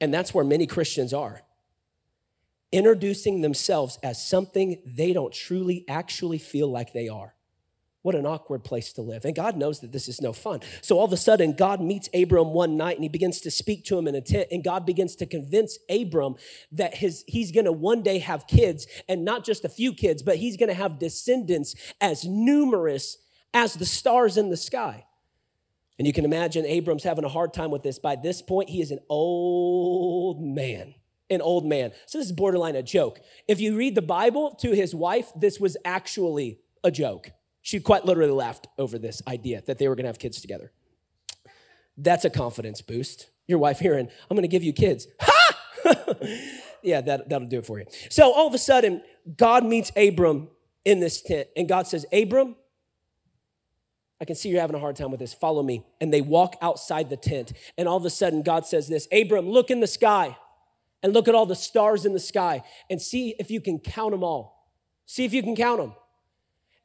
[0.00, 1.42] And that's where many Christians are.
[2.72, 7.34] Introducing themselves as something they don't truly actually feel like they are.
[8.02, 9.24] What an awkward place to live.
[9.24, 10.60] And God knows that this is no fun.
[10.82, 13.86] So all of a sudden, God meets Abram one night and he begins to speak
[13.86, 14.48] to him in a tent.
[14.52, 16.34] And God begins to convince Abram
[16.70, 20.22] that his, he's going to one day have kids and not just a few kids,
[20.22, 23.16] but he's going to have descendants as numerous
[23.54, 25.06] as the stars in the sky.
[25.98, 27.98] And you can imagine Abram's having a hard time with this.
[28.00, 30.94] By this point, he is an old man.
[31.30, 31.92] An old man.
[32.06, 33.20] So this is borderline a joke.
[33.48, 37.30] If you read the Bible to his wife, this was actually a joke.
[37.62, 40.72] She quite literally laughed over this idea that they were gonna have kids together.
[41.96, 43.30] That's a confidence boost.
[43.46, 45.06] Your wife hearing, I'm gonna give you kids.
[45.20, 45.54] Ha!
[46.82, 47.84] yeah, that, that'll do it for you.
[48.08, 49.02] So all of a sudden,
[49.36, 50.48] God meets Abram
[50.84, 52.56] in this tent, and God says, Abram,
[54.24, 55.34] I can see you're having a hard time with this.
[55.34, 55.84] Follow me.
[56.00, 57.52] And they walk outside the tent.
[57.76, 60.38] And all of a sudden, God says this Abram, look in the sky
[61.02, 64.12] and look at all the stars in the sky and see if you can count
[64.12, 64.72] them all.
[65.04, 65.92] See if you can count them.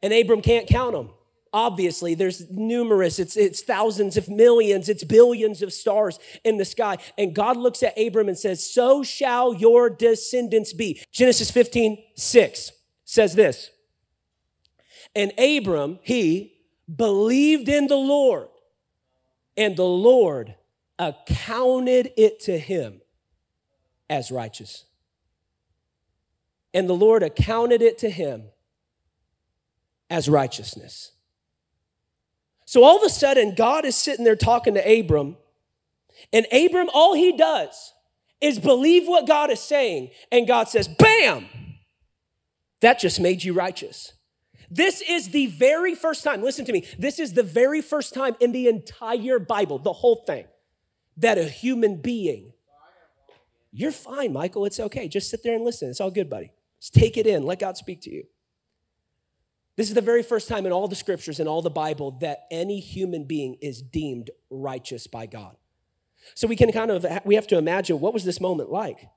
[0.03, 1.11] And Abram can't count them.
[1.53, 6.97] Obviously, there's numerous, it's, it's thousands of millions, it's billions of stars in the sky.
[7.17, 11.01] And God looks at Abram and says, So shall your descendants be.
[11.13, 12.71] Genesis 15, 6
[13.05, 13.69] says this.
[15.15, 16.58] And Abram, he,
[16.95, 18.47] believed in the Lord,
[19.55, 20.55] and the Lord
[20.97, 23.01] accounted it to him
[24.09, 24.85] as righteous.
[26.73, 28.45] And the Lord accounted it to him
[30.09, 31.11] as righteousness.
[32.65, 35.37] So all of a sudden, God is sitting there talking to Abram,
[36.33, 37.93] and Abram, all he does
[38.41, 41.47] is believe what God is saying, and God says, Bam!
[42.81, 44.13] That just made you righteous.
[44.71, 48.35] This is the very first time, listen to me, this is the very first time
[48.39, 50.45] in the entire Bible, the whole thing,
[51.17, 52.53] that a human being,
[53.71, 55.07] you're fine, Michael, it's okay.
[55.07, 55.89] Just sit there and listen.
[55.89, 56.51] It's all good, buddy.
[56.79, 58.25] Just take it in, let God speak to you.
[59.75, 62.47] This is the very first time in all the scriptures in all the Bible that
[62.51, 65.55] any human being is deemed righteous by God.
[66.35, 69.07] So we can kind of we have to imagine what was this moment like.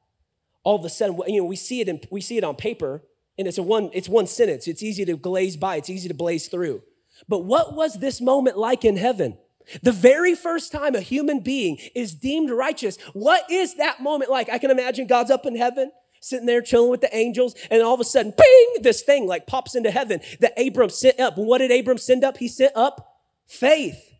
[0.63, 3.03] All of a sudden, you know, we see it in, we see it on paper,
[3.39, 4.69] and it's a one it's one sentence.
[4.69, 5.77] It's easy to glaze by.
[5.77, 6.83] It's easy to blaze through.
[7.29, 9.39] But what was this moment like in heaven?
[9.83, 12.99] The very first time a human being is deemed righteous.
[13.13, 14.49] What is that moment like?
[14.49, 17.95] I can imagine God's up in heaven, sitting there chilling with the angels, and all
[17.95, 21.39] of a sudden, ping, this thing like pops into heaven that Abram sent up.
[21.39, 22.39] And what did Abram send up?
[22.39, 24.13] He sent up faith.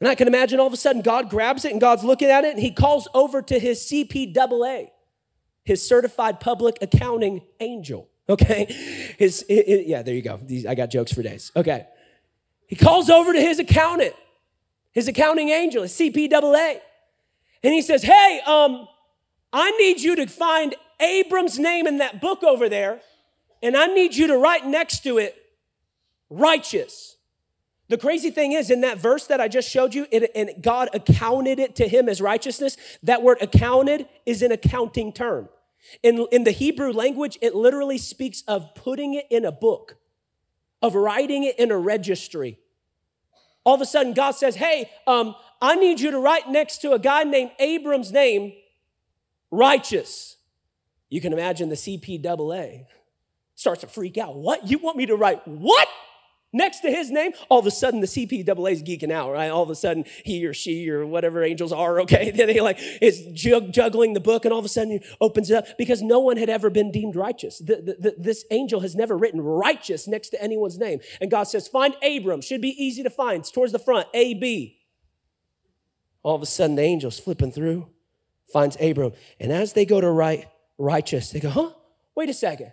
[0.00, 2.44] And I can imagine all of a sudden God grabs it and God's looking at
[2.44, 4.90] it and he calls over to his CPAA,
[5.64, 8.08] his certified public accounting angel.
[8.28, 8.66] Okay.
[9.18, 10.38] His, it, it, yeah, there you go.
[10.42, 11.50] These, I got jokes for days.
[11.56, 11.86] Okay.
[12.66, 14.14] He calls over to his accountant,
[14.92, 16.80] his accounting angel, his CPAA.
[17.62, 18.86] And he says, Hey, um,
[19.52, 23.00] I need you to find Abram's name in that book over there,
[23.62, 25.36] and I need you to write next to it,
[26.28, 27.16] righteous.
[27.88, 30.90] The crazy thing is, in that verse that I just showed you, it, and God
[30.92, 35.48] accounted it to him as righteousness, that word accounted is an accounting term.
[36.02, 39.96] In, in the Hebrew language, it literally speaks of putting it in a book,
[40.82, 42.58] of writing it in a registry.
[43.64, 46.92] All of a sudden, God says, Hey, um, I need you to write next to
[46.92, 48.52] a guy named Abram's name,
[49.50, 50.36] righteous.
[51.10, 52.86] You can imagine the CPAA
[53.54, 54.36] starts to freak out.
[54.36, 54.68] What?
[54.68, 55.88] You want me to write what?
[56.50, 59.50] Next to his name, all of a sudden the CPAA is geeking out, right?
[59.50, 63.26] All of a sudden he or she or whatever angels are, okay, they like is
[63.34, 66.38] juggling the book, and all of a sudden he opens it up because no one
[66.38, 67.58] had ever been deemed righteous.
[67.58, 71.44] The, the, the, this angel has never written righteous next to anyone's name, and God
[71.44, 73.40] says, "Find Abram." Should be easy to find.
[73.40, 74.78] It's towards the front, A B.
[76.22, 77.88] All of a sudden the angel's flipping through,
[78.50, 80.46] finds Abram, and as they go to write
[80.78, 81.72] righteous, they go, "Huh?
[82.14, 82.72] Wait a second.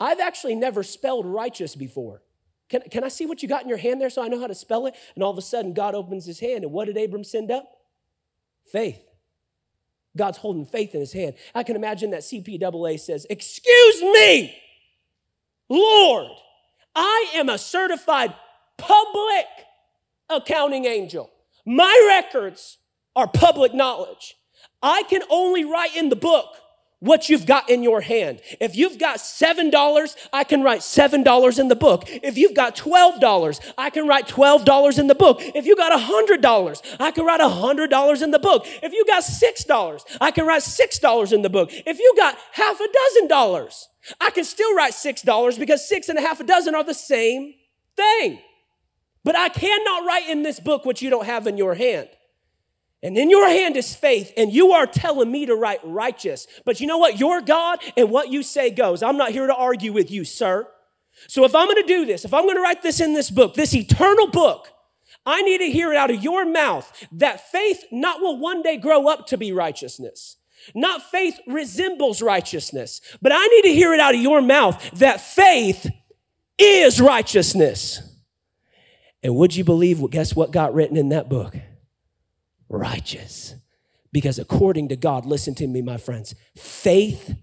[0.00, 2.22] I've actually never spelled righteous before."
[2.68, 4.46] Can, can I see what you got in your hand there so I know how
[4.46, 4.94] to spell it?
[5.14, 6.64] And all of a sudden, God opens his hand.
[6.64, 7.66] And what did Abram send up?
[8.70, 9.00] Faith.
[10.16, 11.34] God's holding faith in his hand.
[11.54, 14.56] I can imagine that CPAA says, Excuse me,
[15.68, 16.28] Lord,
[16.94, 18.34] I am a certified
[18.78, 19.46] public
[20.28, 21.30] accounting angel.
[21.64, 22.78] My records
[23.14, 24.36] are public knowledge.
[24.82, 26.46] I can only write in the book
[27.06, 28.40] what you've got in your hand.
[28.60, 32.04] If you've got $7, I can write $7 in the book.
[32.06, 35.38] If you've got $12, I can write $12 in the book.
[35.40, 38.66] If you got $100, I can write $100 in the book.
[38.82, 41.70] If you got $6, I can write $6 in the book.
[41.72, 43.88] If you got half a dozen dollars,
[44.20, 47.54] I can still write $6 because six and a half a dozen are the same
[47.96, 48.40] thing.
[49.24, 52.08] But I cannot write in this book what you don't have in your hand.
[53.02, 56.46] And in your hand is faith, and you are telling me to write righteous.
[56.64, 57.20] But you know what?
[57.20, 59.02] Your God and what you say goes.
[59.02, 60.66] I'm not here to argue with you, sir.
[61.28, 63.30] So if I'm going to do this, if I'm going to write this in this
[63.30, 64.68] book, this eternal book,
[65.24, 68.76] I need to hear it out of your mouth that faith not will one day
[68.76, 70.36] grow up to be righteousness.
[70.74, 75.20] Not faith resembles righteousness, but I need to hear it out of your mouth that
[75.20, 75.90] faith
[76.58, 78.02] is righteousness.
[79.22, 81.56] And would you believe, guess what got written in that book?
[82.68, 83.54] Righteous.
[84.12, 87.34] Because according to God, listen to me, my friends, faith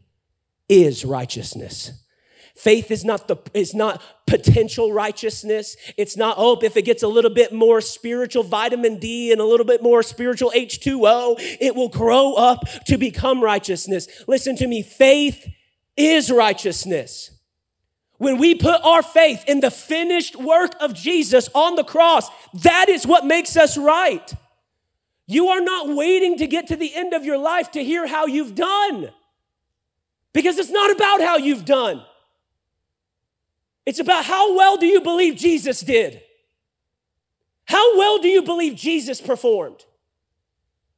[0.69, 2.03] is righteousness.
[2.55, 5.75] Faith is not the is not potential righteousness.
[5.97, 9.43] It's not oh if it gets a little bit more spiritual vitamin D and a
[9.43, 14.07] little bit more spiritual H2O, it will grow up to become righteousness.
[14.27, 15.47] Listen to me, faith
[15.97, 17.31] is righteousness.
[18.17, 22.87] When we put our faith in the finished work of Jesus on the cross, that
[22.87, 24.33] is what makes us right.
[25.25, 28.25] You are not waiting to get to the end of your life to hear how
[28.25, 29.11] you've done.
[30.33, 32.03] Because it's not about how you've done.
[33.85, 36.21] It's about how well do you believe Jesus did?
[37.65, 39.85] How well do you believe Jesus performed?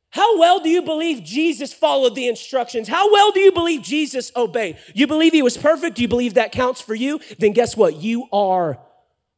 [0.09, 2.88] How well do you believe Jesus followed the instructions?
[2.88, 4.77] How well do you believe Jesus obeyed?
[4.93, 5.97] You believe he was perfect?
[5.97, 7.19] Do you believe that counts for you?
[7.38, 7.97] Then guess what?
[7.97, 8.79] You are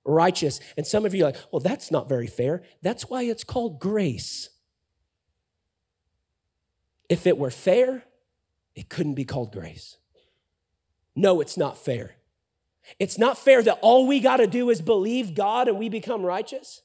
[0.06, 0.60] righteous.
[0.78, 2.62] And some of you are like, well, that's not very fair.
[2.84, 4.49] That's why it's called grace.
[7.10, 8.03] If it were fair,
[8.76, 9.97] it couldn't be called grace.
[11.16, 12.16] No, it's not fair.
[12.99, 16.24] It's not fair that all we got to do is believe God and we become
[16.24, 16.82] righteous.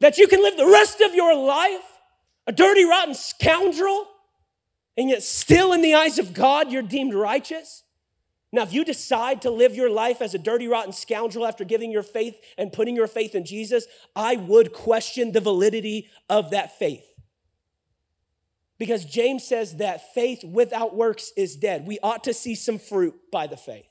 [0.00, 1.82] That you can live the rest of your life
[2.46, 4.08] a dirty, rotten scoundrel,
[4.96, 7.84] and yet still in the eyes of God, you're deemed righteous.
[8.52, 11.92] Now, if you decide to live your life as a dirty, rotten scoundrel after giving
[11.92, 13.86] your faith and putting your faith in Jesus,
[14.16, 17.09] I would question the validity of that faith.
[18.80, 21.86] Because James says that faith without works is dead.
[21.86, 23.86] We ought to see some fruit by the faith.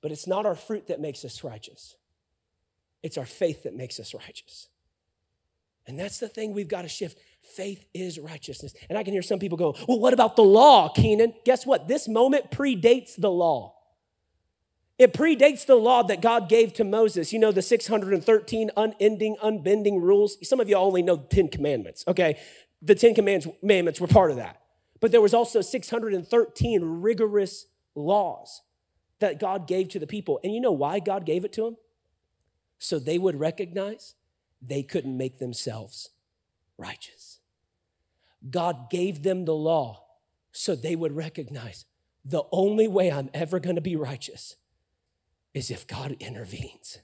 [0.00, 1.96] But it's not our fruit that makes us righteous,
[3.02, 4.68] it's our faith that makes us righteous.
[5.86, 7.18] And that's the thing we've got to shift.
[7.42, 8.74] Faith is righteousness.
[8.88, 11.34] And I can hear some people go, Well, what about the law, Keenan?
[11.44, 11.88] Guess what?
[11.88, 13.74] This moment predates the law.
[14.98, 17.34] It predates the law that God gave to Moses.
[17.34, 20.36] You know, the 613 unending, unbending rules.
[20.46, 22.38] Some of you only know the 10 commandments, okay?
[22.82, 24.60] The 10 commandments were part of that.
[25.00, 28.62] But there was also 613 rigorous laws
[29.18, 30.40] that God gave to the people.
[30.42, 31.76] And you know why God gave it to them?
[32.78, 34.14] So they would recognize
[34.62, 36.10] they couldn't make themselves
[36.78, 37.40] righteous.
[38.48, 40.04] God gave them the law
[40.52, 41.84] so they would recognize
[42.24, 44.56] the only way I'm ever going to be righteous
[45.54, 46.98] is if God intervenes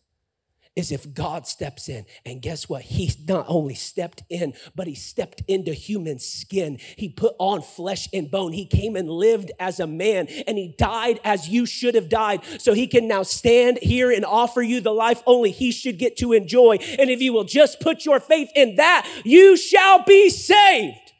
[0.76, 2.04] is if God steps in.
[2.24, 2.82] And guess what?
[2.82, 6.78] He not only stepped in, but he stepped into human skin.
[6.96, 8.52] He put on flesh and bone.
[8.52, 12.42] He came and lived as a man and he died as you should have died.
[12.58, 16.18] So he can now stand here and offer you the life only he should get
[16.18, 16.76] to enjoy.
[16.98, 21.12] And if you will just put your faith in that, you shall be saved.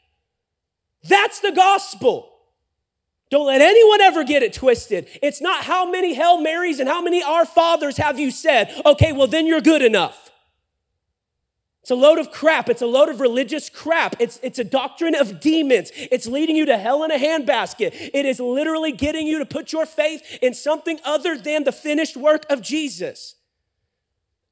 [1.03, 2.36] That's the gospel.
[3.29, 5.07] Don't let anyone ever get it twisted.
[5.21, 8.73] It's not how many Hail Marys and how many Our Fathers have you said.
[8.85, 10.31] Okay, well, then you're good enough.
[11.81, 12.67] It's a load of crap.
[12.67, 14.17] It's a load of religious crap.
[14.19, 15.91] It's, it's a doctrine of demons.
[15.95, 18.11] It's leading you to hell in a handbasket.
[18.13, 22.17] It is literally getting you to put your faith in something other than the finished
[22.17, 23.35] work of Jesus.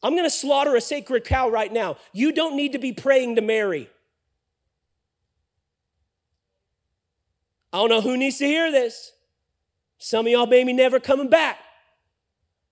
[0.02, 1.98] I'm going to slaughter a sacred cow right now.
[2.14, 3.90] You don't need to be praying to Mary.
[7.76, 9.12] I don't know who needs to hear this.
[9.98, 11.60] Some of y'all maybe never coming back.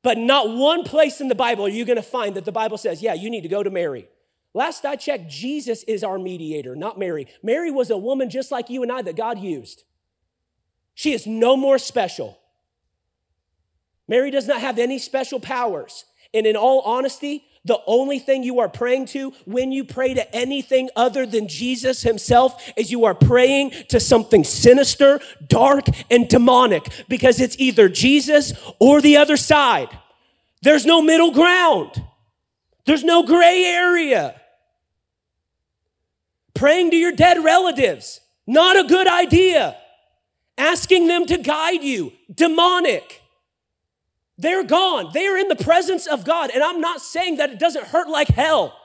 [0.02, 2.78] But not one place in the Bible are you going to find that the Bible
[2.78, 4.08] says, yeah, you need to go to Mary.
[4.54, 7.28] Last I checked, Jesus is our mediator, not Mary.
[7.42, 9.84] Mary was a woman just like you and I that God used.
[10.94, 12.40] She is no more special.
[14.08, 16.06] Mary does not have any special powers.
[16.34, 20.36] And in all honesty, the only thing you are praying to when you pray to
[20.36, 26.90] anything other than Jesus himself is you are praying to something sinister, dark, and demonic
[27.08, 29.88] because it's either Jesus or the other side.
[30.62, 32.04] There's no middle ground.
[32.86, 34.40] There's no gray area.
[36.54, 39.78] Praying to your dead relatives, not a good idea.
[40.58, 43.23] Asking them to guide you, demonic.
[44.44, 45.12] They're gone.
[45.14, 46.52] They are in the presence of God.
[46.54, 48.78] And I'm not saying that it doesn't hurt like hell.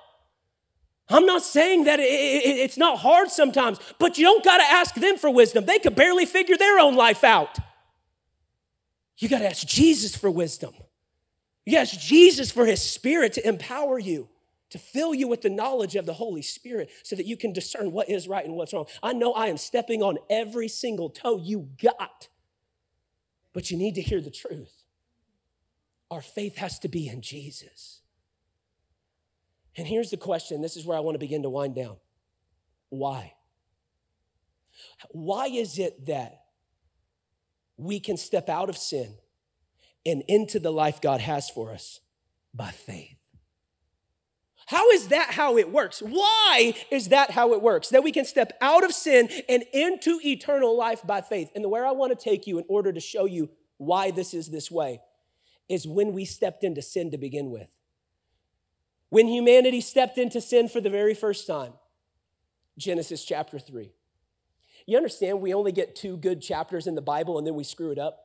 [1.08, 4.62] I'm not saying that it, it, it's not hard sometimes, but you don't got to
[4.62, 5.64] ask them for wisdom.
[5.64, 7.58] They could barely figure their own life out.
[9.18, 10.74] You got to ask Jesus for wisdom.
[11.66, 14.28] You ask Jesus for his spirit to empower you,
[14.70, 17.90] to fill you with the knowledge of the Holy Spirit so that you can discern
[17.90, 18.86] what is right and what's wrong.
[19.02, 22.28] I know I am stepping on every single toe you got,
[23.52, 24.77] but you need to hear the truth.
[26.10, 28.00] Our faith has to be in Jesus.
[29.76, 31.96] And here's the question this is where I want to begin to wind down.
[32.88, 33.34] Why?
[35.10, 36.42] Why is it that
[37.76, 39.14] we can step out of sin
[40.06, 42.00] and into the life God has for us
[42.54, 43.16] by faith?
[44.66, 46.00] How is that how it works?
[46.00, 47.88] Why is that how it works?
[47.88, 51.50] That we can step out of sin and into eternal life by faith.
[51.54, 53.48] And the where I want to take you in order to show you
[53.78, 55.00] why this is this way
[55.68, 57.68] is when we stepped into sin to begin with.
[59.10, 61.72] When humanity stepped into sin for the very first time,
[62.76, 63.90] Genesis chapter 3.
[64.86, 67.90] You understand we only get two good chapters in the Bible and then we screw
[67.90, 68.24] it up?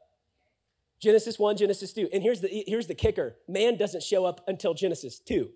[1.00, 2.10] Genesis 1, Genesis 2.
[2.14, 5.50] And here's the, here's the kicker man doesn't show up until Genesis 2.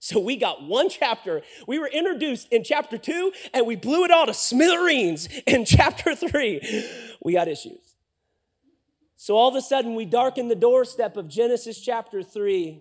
[0.00, 1.42] So we got one chapter.
[1.66, 6.14] We were introduced in chapter 2 and we blew it all to smithereens in chapter
[6.14, 6.86] 3.
[7.24, 7.87] We got issues.
[9.20, 12.80] So all of a sudden, we darken the doorstep of Genesis chapter 3,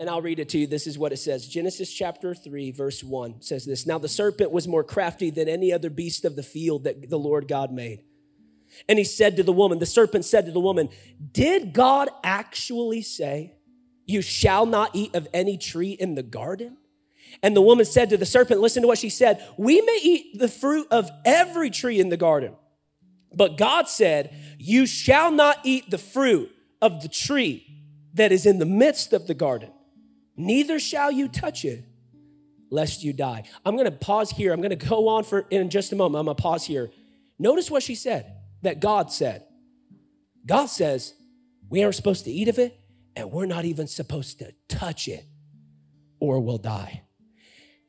[0.00, 0.66] and I'll read it to you.
[0.66, 4.50] This is what it says Genesis chapter 3, verse 1 says this Now the serpent
[4.50, 8.04] was more crafty than any other beast of the field that the Lord God made.
[8.88, 10.88] And he said to the woman, the serpent said to the woman,
[11.32, 13.56] Did God actually say,
[14.06, 16.78] You shall not eat of any tree in the garden?
[17.42, 20.38] And the woman said to the serpent, Listen to what she said, We may eat
[20.38, 22.54] the fruit of every tree in the garden.
[23.36, 27.66] But God said, You shall not eat the fruit of the tree
[28.14, 29.70] that is in the midst of the garden,
[30.36, 31.84] neither shall you touch it,
[32.70, 33.44] lest you die.
[33.64, 34.52] I'm gonna pause here.
[34.52, 36.20] I'm gonna go on for in just a moment.
[36.20, 36.90] I'm gonna pause here.
[37.38, 39.44] Notice what she said that God said.
[40.46, 41.12] God says
[41.68, 42.80] we aren't supposed to eat of it,
[43.14, 45.26] and we're not even supposed to touch it,
[46.18, 47.02] or we'll die.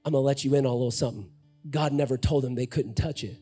[0.04, 1.32] I'm gonna let you in on a little something.
[1.70, 3.38] God never told them they couldn't touch it.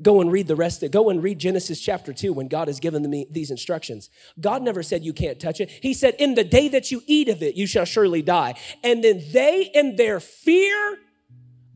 [0.00, 2.78] Go and read the rest of Go and read Genesis chapter 2 when God has
[2.78, 4.10] given them these instructions.
[4.40, 5.70] God never said you can't touch it.
[5.70, 8.54] He said, In the day that you eat of it, you shall surely die.
[8.84, 10.98] And then they, in their fear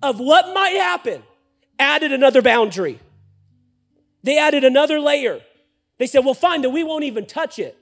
[0.02, 1.22] of what might happen,
[1.78, 3.00] added another boundary.
[4.22, 5.40] They added another layer.
[5.98, 7.76] They said, Well, fine, then we won't even touch it.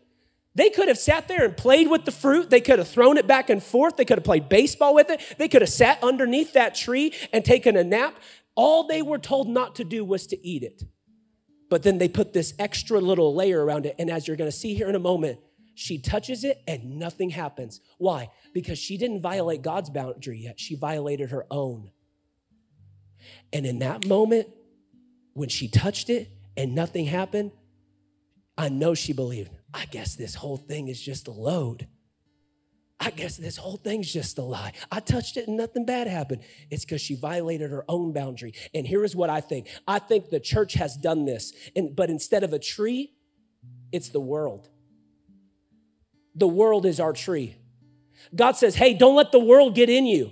[0.54, 2.50] They could have sat there and played with the fruit.
[2.50, 3.96] They could have thrown it back and forth.
[3.96, 5.20] They could have played baseball with it.
[5.38, 8.16] They could have sat underneath that tree and taken a nap.
[8.54, 10.82] All they were told not to do was to eat it.
[11.68, 13.94] But then they put this extra little layer around it.
[13.98, 15.38] And as you're going to see here in a moment,
[15.74, 17.80] she touches it and nothing happens.
[17.96, 18.30] Why?
[18.52, 20.58] Because she didn't violate God's boundary yet.
[20.58, 21.92] She violated her own.
[23.52, 24.48] And in that moment,
[25.32, 27.52] when she touched it and nothing happened,
[28.58, 31.86] I know she believed, I guess this whole thing is just a load.
[33.02, 34.72] I guess this whole thing's just a lie.
[34.92, 36.42] I touched it and nothing bad happened.
[36.70, 38.52] It's because she violated her own boundary.
[38.74, 42.10] And here is what I think I think the church has done this, and, but
[42.10, 43.14] instead of a tree,
[43.90, 44.68] it's the world.
[46.34, 47.56] The world is our tree.
[48.34, 50.30] God says, hey, don't let the world get in you.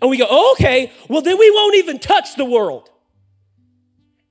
[0.00, 2.88] And we go, oh, okay, well, then we won't even touch the world.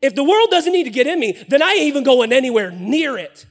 [0.01, 2.71] If the world doesn't need to get in me, then I ain't even going anywhere
[2.71, 3.45] near it.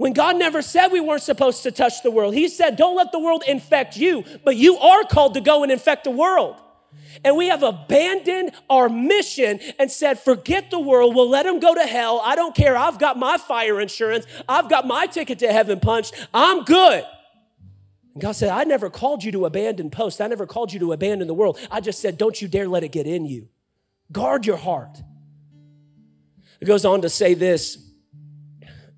[0.00, 3.12] When God never said we weren't supposed to touch the world, He said, Don't let
[3.12, 6.58] the world infect you, but you are called to go and infect the world.
[7.22, 11.74] And we have abandoned our mission and said, Forget the world, we'll let them go
[11.74, 12.22] to hell.
[12.24, 12.78] I don't care.
[12.78, 16.14] I've got my fire insurance, I've got my ticket to heaven punched.
[16.32, 17.04] I'm good.
[18.14, 20.22] And God said, I never called you to abandon post.
[20.22, 21.58] I never called you to abandon the world.
[21.70, 23.50] I just said, Don't you dare let it get in you.
[24.10, 25.02] Guard your heart.
[26.58, 27.89] It goes on to say this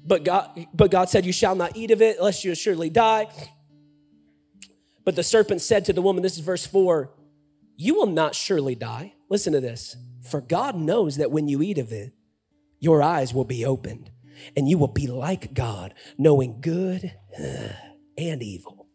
[0.05, 3.28] but God, but God said, You shall not eat of it, lest you surely die.
[5.05, 7.11] But the serpent said to the woman, This is verse 4
[7.76, 9.14] You will not surely die.
[9.28, 9.96] Listen to this.
[10.22, 12.12] For God knows that when you eat of it,
[12.78, 14.11] your eyes will be opened,
[14.57, 17.12] and you will be like God, knowing good
[18.18, 18.88] and evil.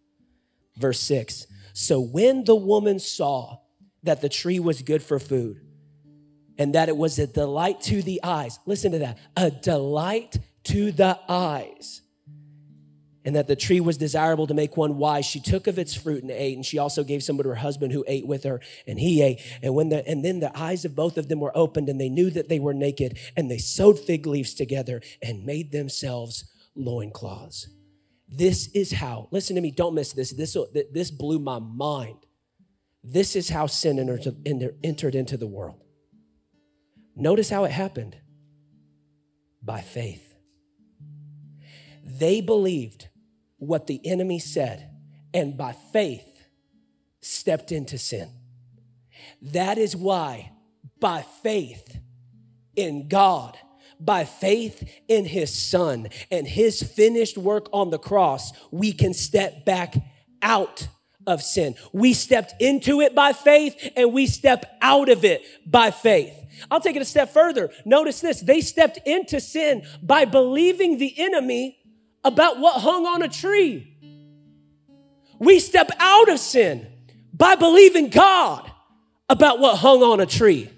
[0.77, 3.57] Verse 6 So when the woman saw
[4.03, 5.61] that the tree was good for food,
[6.57, 10.37] and that it was a delight to the eyes, listen to that, a delight
[10.67, 12.01] to the eyes.
[13.25, 15.25] And that the tree was desirable to make one wise.
[15.25, 17.91] She took of its fruit and ate, and she also gave some to her husband
[17.91, 19.41] who ate with her, and he ate.
[19.61, 22.07] And when the and then the eyes of both of them were opened, and they
[22.07, 27.67] knew that they were naked, and they sewed fig leaves together and made themselves loincloths.
[28.29, 30.31] This is how, listen to me, don't miss this.
[30.31, 30.55] This,
[30.93, 32.19] this blew my mind.
[33.03, 33.99] This is how sin
[34.83, 35.81] entered into the world.
[37.15, 38.17] Notice how it happened
[39.61, 40.26] by faith.
[42.03, 43.07] They believed
[43.57, 44.89] what the enemy said
[45.33, 46.47] and by faith
[47.21, 48.29] stepped into sin.
[49.41, 50.51] That is why,
[50.99, 51.99] by faith
[52.75, 53.57] in God,
[53.99, 59.65] by faith in his son and his finished work on the cross, we can step
[59.65, 59.95] back
[60.41, 60.87] out
[61.25, 61.75] of sin.
[61.91, 66.33] We stepped into it by faith and we step out of it by faith.
[66.71, 67.69] I'll take it a step further.
[67.85, 68.41] Notice this.
[68.41, 71.76] They stepped into sin by believing the enemy
[72.27, 73.95] about what hung on a tree.
[75.39, 76.85] We step out of sin
[77.33, 78.69] by believing God
[79.29, 80.69] about what hung on a tree.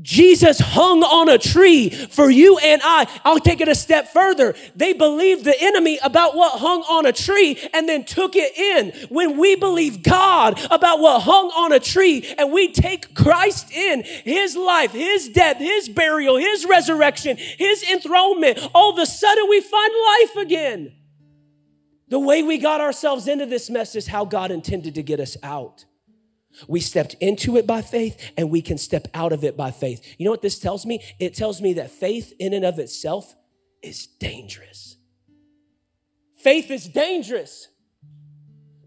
[0.00, 3.08] Jesus hung on a tree for you and I.
[3.24, 4.54] I'll take it a step further.
[4.76, 9.08] They believed the enemy about what hung on a tree and then took it in.
[9.08, 14.04] When we believe God about what hung on a tree and we take Christ in,
[14.04, 19.60] his life, his death, his burial, his resurrection, his enthronement, all of a sudden we
[19.60, 20.92] find life again.
[22.08, 25.36] The way we got ourselves into this mess is how God intended to get us
[25.42, 25.84] out.
[26.66, 30.02] We stepped into it by faith and we can step out of it by faith.
[30.18, 31.02] You know what this tells me?
[31.20, 33.34] It tells me that faith in and of itself
[33.82, 34.96] is dangerous.
[36.36, 37.68] Faith is dangerous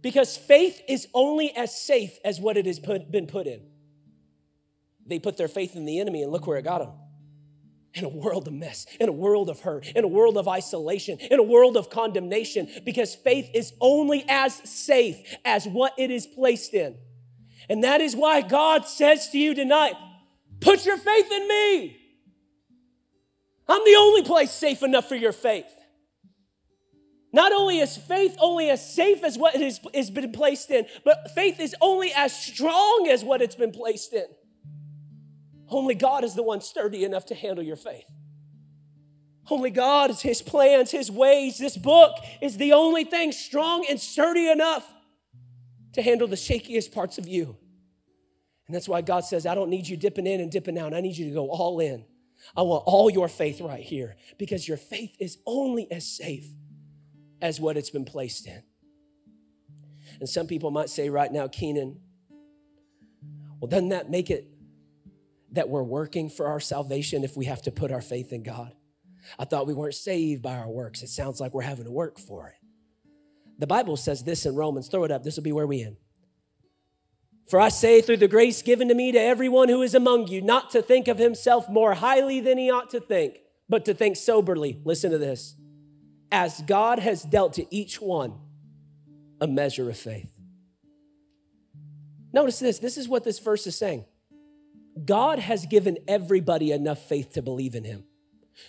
[0.02, 3.62] because faith is only as safe as what it has put, been put in.
[5.06, 6.94] They put their faith in the enemy and look where it got them.
[7.94, 11.20] In a world of mess, in a world of hurt, in a world of isolation,
[11.20, 16.26] in a world of condemnation, because faith is only as safe as what it is
[16.26, 16.96] placed in.
[17.70, 19.94] And that is why God says to you tonight,
[20.60, 21.98] put your faith in me.
[23.68, 25.66] I'm the only place safe enough for your faith.
[27.34, 31.32] Not only is faith only as safe as what has, has been placed in, but
[31.34, 34.26] faith is only as strong as what it's been placed in.
[35.70, 38.04] Only God is the one sturdy enough to handle your faith.
[39.50, 41.58] Only God is His plans, His ways.
[41.58, 44.92] This book is the only thing strong and sturdy enough
[45.94, 47.58] to handle the shakiest parts of you.
[48.68, 50.94] And that's why God says, I don't need you dipping in and dipping out.
[50.94, 52.06] I need you to go all in.
[52.56, 56.48] I want all your faith right here because your faith is only as safe
[57.42, 58.64] as what it's been placed in.
[60.20, 62.00] And some people might say right now, Keenan,
[63.60, 64.48] well, doesn't that make it
[65.52, 68.74] that we're working for our salvation if we have to put our faith in God?
[69.38, 71.04] I thought we weren't saved by our works.
[71.04, 72.61] It sounds like we're having to work for it.
[73.62, 74.88] The Bible says this in Romans.
[74.88, 75.24] Throw it up.
[75.24, 75.98] This will be where we end.
[77.48, 80.42] For I say, through the grace given to me to everyone who is among you,
[80.42, 83.38] not to think of himself more highly than he ought to think,
[83.70, 84.82] but to think soberly.
[84.84, 85.56] Listen to this.
[86.32, 88.34] As God has dealt to each one
[89.40, 90.32] a measure of faith.
[92.34, 92.80] Notice this.
[92.80, 94.06] This is what this verse is saying.
[95.06, 98.06] God has given everybody enough faith to believe in him.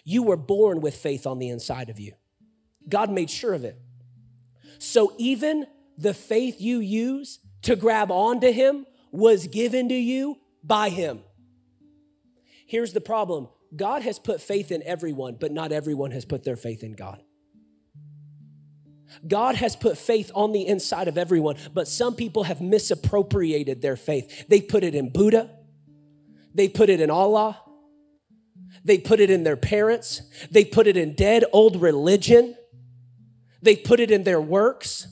[0.05, 2.12] You were born with faith on the inside of you.
[2.86, 3.78] God made sure of it.
[4.83, 5.66] So even
[5.97, 11.20] the faith you use to grab onto Him was given to you by Him.
[12.66, 16.57] Here's the problem God has put faith in everyone, but not everyone has put their
[16.57, 17.22] faith in God.
[19.28, 23.97] God has put faith on the inside of everyone, but some people have misappropriated their
[23.97, 24.49] faith.
[24.49, 25.51] They put it in Buddha,
[26.55, 27.62] they put it in Allah,
[28.85, 30.22] they put it in their parents.
[30.51, 32.57] They put it in dead old religion.
[33.63, 35.07] They put it in their works.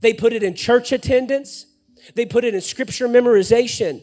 [0.00, 1.66] They put it in church attendance.
[2.14, 4.02] They put it in scripture memorization.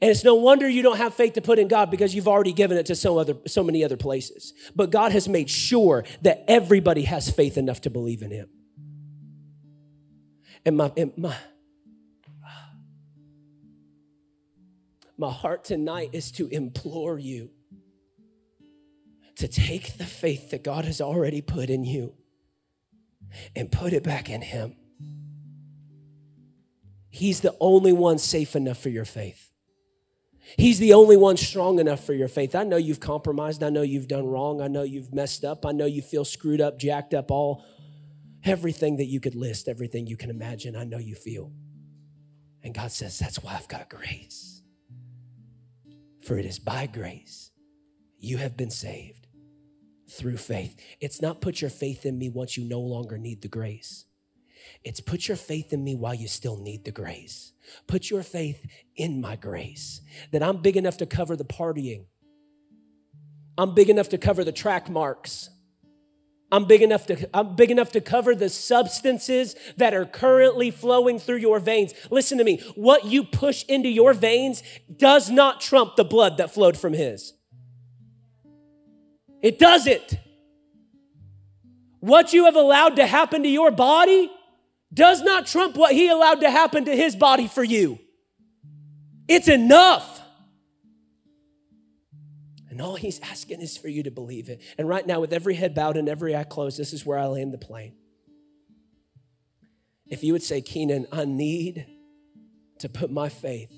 [0.00, 2.52] And it's no wonder you don't have faith to put in God because you've already
[2.52, 4.52] given it to so other so many other places.
[4.74, 8.48] But God has made sure that everybody has faith enough to believe in him.
[10.64, 11.36] And my, and my
[15.18, 17.50] My heart tonight is to implore you
[19.36, 22.14] to take the faith that God has already put in you
[23.54, 24.76] and put it back in Him.
[27.10, 29.52] He's the only one safe enough for your faith.
[30.56, 32.54] He's the only one strong enough for your faith.
[32.54, 33.62] I know you've compromised.
[33.62, 34.62] I know you've done wrong.
[34.62, 35.66] I know you've messed up.
[35.66, 37.64] I know you feel screwed up, jacked up, all
[38.44, 40.76] everything that you could list, everything you can imagine.
[40.76, 41.52] I know you feel.
[42.62, 44.62] And God says, That's why I've got grace.
[46.22, 47.50] For it is by grace
[48.18, 49.25] you have been saved
[50.08, 50.76] through faith.
[51.00, 54.04] It's not put your faith in me once you no longer need the grace.
[54.84, 57.52] It's put your faith in me while you still need the grace.
[57.86, 60.00] Put your faith in my grace.
[60.32, 62.06] That I'm big enough to cover the partying.
[63.58, 65.50] I'm big enough to cover the track marks.
[66.52, 71.18] I'm big enough to I'm big enough to cover the substances that are currently flowing
[71.18, 71.92] through your veins.
[72.10, 72.58] Listen to me.
[72.76, 74.62] What you push into your veins
[74.94, 77.32] does not trump the blood that flowed from his.
[79.46, 80.18] It doesn't.
[82.00, 84.28] What you have allowed to happen to your body
[84.92, 88.00] does not trump what he allowed to happen to his body for you.
[89.28, 90.20] It's enough.
[92.68, 94.62] And all he's asking is for you to believe it.
[94.78, 97.26] And right now, with every head bowed and every eye closed, this is where I
[97.26, 97.94] land the plane.
[100.08, 101.86] If you would say, Keenan, I need
[102.80, 103.72] to put my faith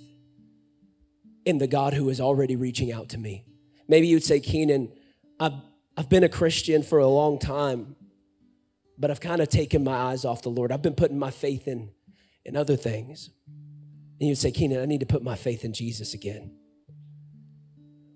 [1.44, 3.44] in the God who is already reaching out to me.
[3.86, 4.92] Maybe you'd say, Keenan,
[5.40, 5.52] I've,
[5.96, 7.96] I've been a Christian for a long time,
[8.98, 10.72] but I've kind of taken my eyes off the Lord.
[10.72, 11.90] I've been putting my faith in,
[12.44, 13.30] in other things.
[14.20, 16.56] And you'd say, Keenan, I need to put my faith in Jesus again.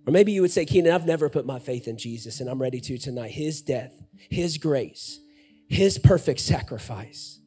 [0.06, 2.60] Or maybe you would say, Keenan, I've never put my faith in Jesus and I'm
[2.60, 3.30] ready to tonight.
[3.30, 3.92] His death,
[4.30, 5.20] His grace,
[5.68, 7.38] His perfect sacrifice.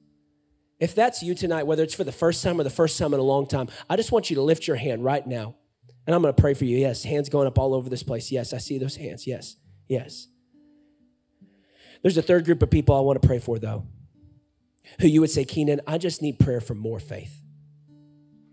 [0.80, 3.20] If that's you tonight, whether it's for the first time or the first time in
[3.20, 5.56] a long time, I just want you to lift your hand right now.
[6.06, 6.78] And I'm going to pray for you.
[6.78, 8.32] Yes, hands going up all over this place.
[8.32, 9.26] Yes, I see those hands.
[9.26, 9.56] Yes,
[9.88, 10.28] yes.
[12.02, 13.86] There's a third group of people I want to pray for, though,
[15.00, 17.42] who you would say, Keenan, I just need prayer for more faith.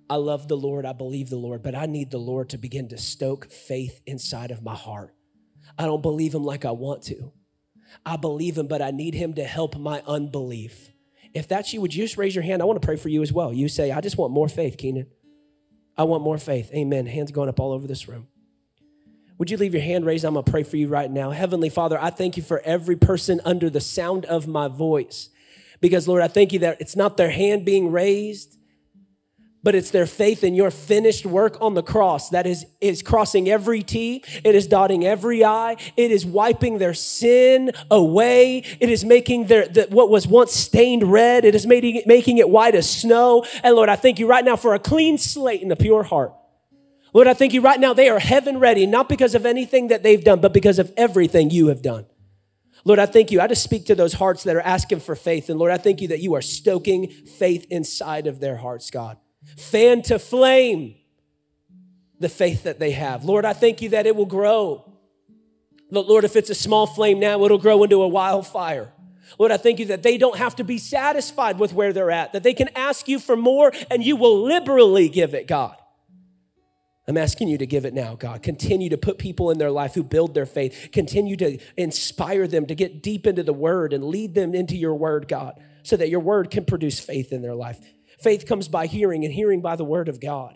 [0.09, 2.89] I love the Lord, I believe the Lord, but I need the Lord to begin
[2.89, 5.15] to stoke faith inside of my heart.
[5.79, 7.33] I don't believe Him like I want to.
[8.05, 10.91] I believe Him, but I need Him to help my unbelief.
[11.35, 12.61] If that's you, would you just raise your hand?
[12.61, 13.53] I want to pray for you as well.
[13.53, 15.07] You say, I just want more faith, Keenan.
[15.97, 16.71] I want more faith.
[16.75, 17.07] Amen.
[17.07, 18.29] Hands going up all over this room.
[19.43, 20.25] Would you leave your hand raised?
[20.25, 21.33] I'm going to pray for you right now.
[21.33, 25.31] Heavenly Father, I thank you for every person under the sound of my voice.
[25.81, 28.57] Because, Lord, I thank you that it's not their hand being raised,
[29.65, 33.51] but it's their faith in your finished work on the cross that is, is crossing
[33.51, 34.23] every T.
[34.45, 35.77] It is dotting every I.
[35.97, 38.59] It is wiping their sin away.
[38.79, 41.45] It is making their, the, what was once stained red.
[41.45, 43.45] It is making, making it white as snow.
[43.65, 46.33] And Lord, I thank you right now for a clean slate and a pure heart.
[47.15, 50.03] Lord, I thank you right now, they are heaven ready, not because of anything that
[50.03, 52.07] they've done, but because of everything you have done.
[52.85, 53.41] Lord, I thank you.
[53.41, 55.49] I just speak to those hearts that are asking for faith.
[55.49, 59.19] And Lord, I thank you that you are stoking faith inside of their hearts, God.
[59.57, 60.97] Fan to flame
[62.19, 63.25] the faith that they have.
[63.25, 64.93] Lord, I thank you that it will grow.
[65.91, 68.91] Lord, if it's a small flame now, it'll grow into a wildfire.
[69.39, 72.33] Lord, I thank you that they don't have to be satisfied with where they're at,
[72.33, 75.77] that they can ask you for more and you will liberally give it, God.
[77.09, 78.43] I'm asking you to give it now, God.
[78.43, 80.91] Continue to put people in their life who build their faith.
[80.93, 84.95] Continue to inspire them to get deep into the word and lead them into your
[84.95, 87.81] word, God, so that your word can produce faith in their life.
[88.21, 90.55] Faith comes by hearing and hearing by the word of God.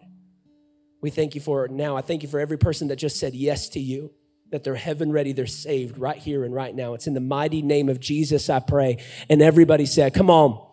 [1.02, 1.96] We thank you for it now.
[1.96, 4.12] I thank you for every person that just said yes to you,
[4.50, 6.94] that they're heaven ready, they're saved right here and right now.
[6.94, 8.98] It's in the mighty name of Jesus, I pray.
[9.28, 10.64] And everybody said, Come on.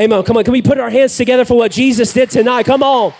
[0.00, 0.22] Amen.
[0.22, 0.44] Come on.
[0.44, 2.64] Can we put our hands together for what Jesus did tonight?
[2.64, 3.12] Come on.